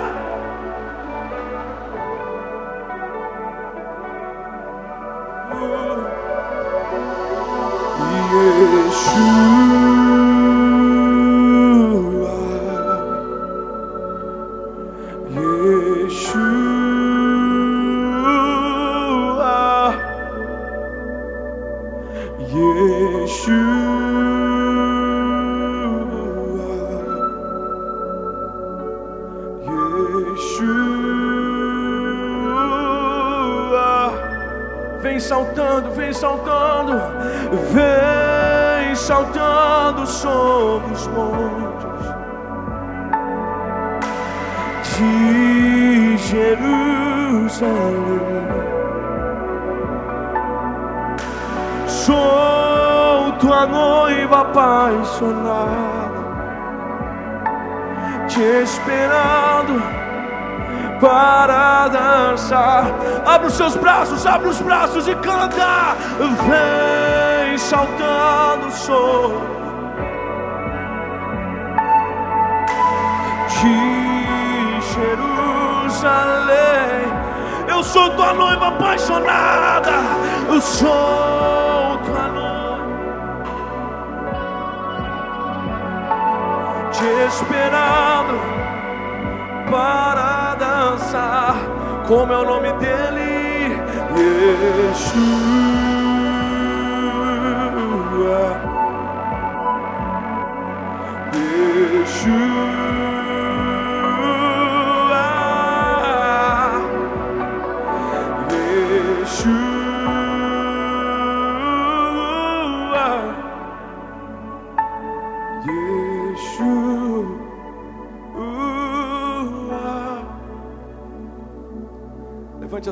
[55.17, 56.27] Apaixonada,
[58.29, 59.83] te esperando
[61.01, 62.85] para dançar.
[63.25, 65.97] Abre os seus braços, abre os braços e canta.
[66.19, 69.33] Vem saltando o sol.
[73.49, 74.81] De
[75.93, 76.47] Jerusalém,
[77.69, 79.93] eu sou tua noiva apaixonada.
[80.49, 81.86] Eu sou
[87.27, 88.39] Te esperando
[89.69, 91.57] para dançar.
[92.07, 93.83] Como é o nome dele?
[94.15, 95.76] Yeshua.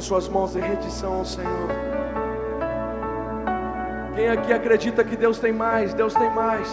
[0.05, 1.69] Suas mãos em rendição ao Senhor.
[4.15, 5.93] Quem aqui acredita que Deus tem mais?
[5.95, 6.69] Deus tem mais.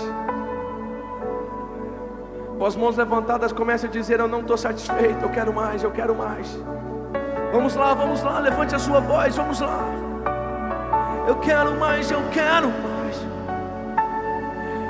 [2.58, 5.92] Com as mãos levantadas, comece a dizer: Eu não estou satisfeito, eu quero mais, eu
[5.92, 6.48] quero mais.
[7.52, 9.84] Vamos lá, vamos lá, levante a sua voz, vamos lá.
[11.28, 13.18] Eu quero mais, eu quero mais.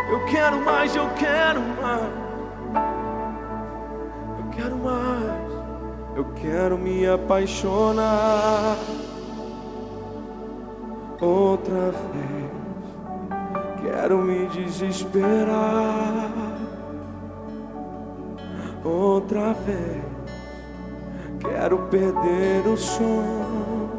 [0.09, 2.20] Eu quero mais, eu quero mais.
[6.21, 8.77] Eu quero me apaixonar
[11.19, 12.51] outra vez.
[13.81, 16.29] Quero me desesperar
[18.85, 20.03] outra vez.
[21.39, 23.89] Quero perder o som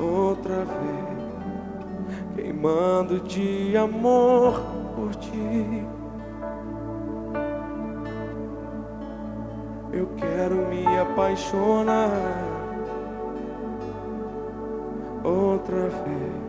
[0.00, 4.60] outra vez, queimando de amor
[4.96, 5.99] por ti.
[10.40, 12.10] Quero me apaixonar
[15.22, 16.40] outra vez.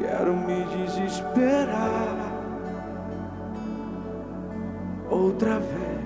[0.00, 2.16] Quero me desesperar
[5.08, 5.98] outra vez.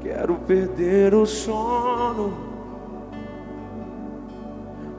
[0.00, 2.32] Quero perder o sono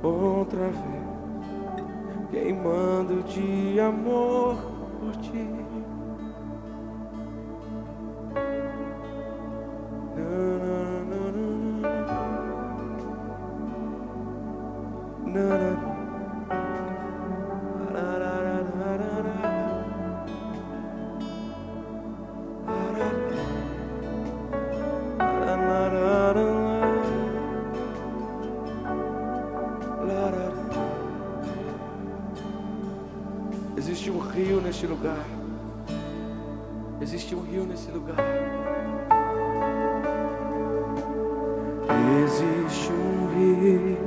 [0.04, 1.86] outra vez,
[2.32, 4.56] queimando de amor
[5.00, 5.67] por ti.
[33.78, 35.26] Existe um rio neste lugar.
[37.00, 38.18] Existe um rio nesse lugar.
[41.90, 44.07] Existe um rio,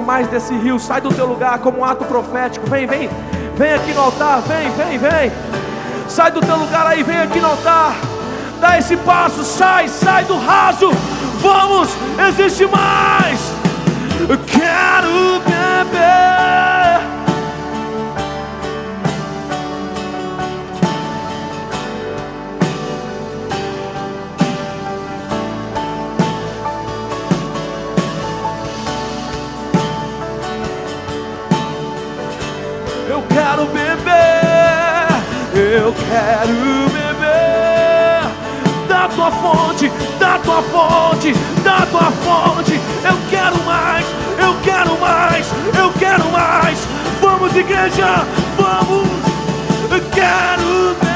[0.00, 2.68] quer mais desse rio, sai do teu lugar como um ato profético.
[2.68, 3.08] Vem, vem,
[3.56, 5.32] vem aqui no altar, vem, vem, vem.
[6.08, 7.94] Sai do teu lugar aí, vem aqui no altar.
[8.60, 10.90] Dá esse passo, sai, sai do raso.
[11.40, 11.90] Vamos,
[12.28, 13.40] existe mais.
[14.28, 16.79] Eu quero beber.
[35.90, 38.22] Eu quero beber
[38.86, 39.90] da tua fonte,
[40.20, 41.34] da tua fonte,
[41.64, 42.80] da tua fonte.
[43.02, 44.06] Eu quero mais,
[44.38, 46.78] eu quero mais, eu quero mais.
[47.20, 48.24] Vamos, igreja,
[48.56, 49.08] vamos.
[49.90, 51.10] Eu quero beber.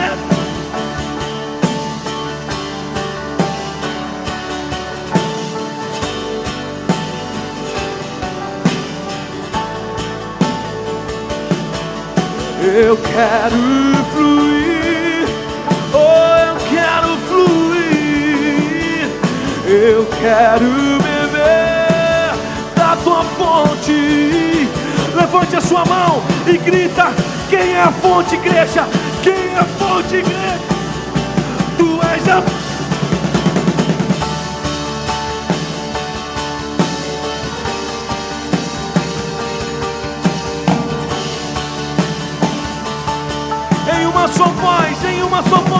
[12.76, 14.53] Eu quero fluir.
[19.84, 20.64] Eu quero
[21.02, 22.32] beber
[22.74, 24.66] da tua fonte.
[25.14, 27.12] Levante a sua mão e grita:
[27.50, 28.86] Quem é a fonte, igreja?
[29.22, 30.58] Quem é a fonte, igreja?
[31.76, 32.42] Tu és a
[44.00, 45.73] em uma só voz, em uma só voz.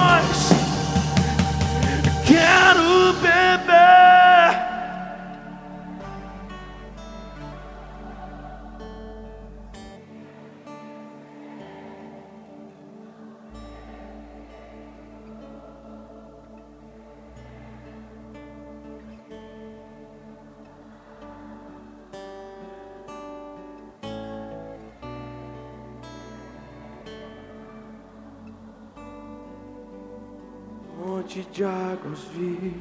[31.54, 32.72] De águas vi.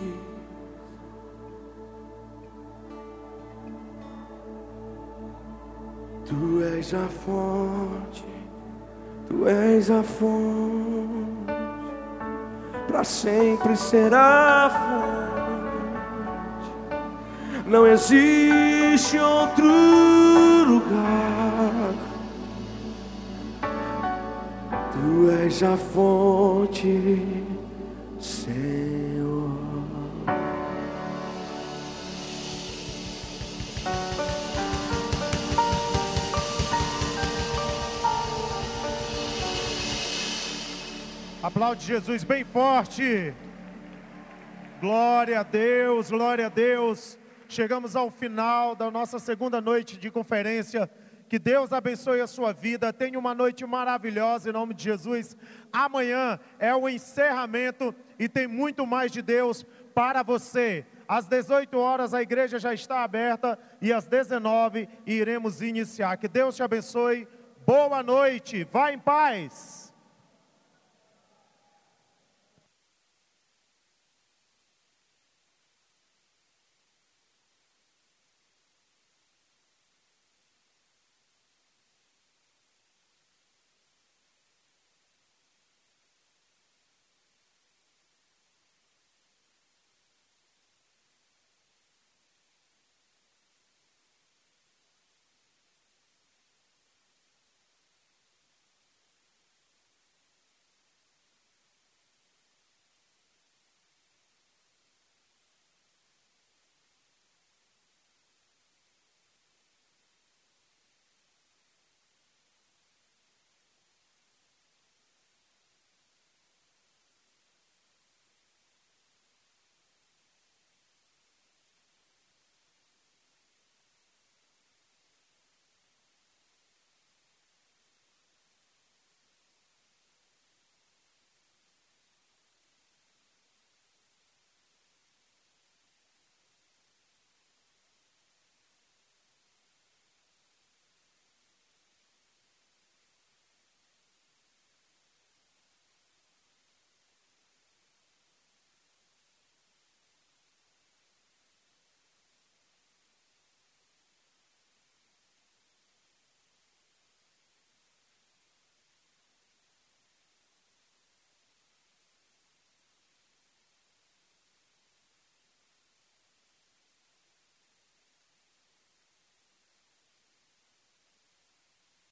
[6.25, 8.23] Tu és a fonte,
[9.27, 11.53] tu és a fonte,
[12.87, 15.03] para sempre será a fonte.
[17.67, 19.67] Não existe outro
[20.65, 21.93] lugar.
[24.93, 27.52] Tu és a fonte
[28.23, 29.51] Senhor.
[41.41, 43.33] Aplaude Jesus bem forte.
[44.79, 47.19] Glória a Deus, glória a Deus.
[47.49, 50.89] Chegamos ao final da nossa segunda noite de conferência.
[51.27, 52.93] Que Deus abençoe a sua vida.
[52.93, 55.35] Tenha uma noite maravilhosa em nome de Jesus.
[55.71, 60.85] Amanhã é o encerramento e tem muito mais de Deus para você.
[61.07, 66.17] Às 18 horas a igreja já está aberta e às 19 iremos iniciar.
[66.17, 67.27] Que Deus te abençoe.
[67.65, 68.63] Boa noite.
[68.65, 69.82] Vá em paz.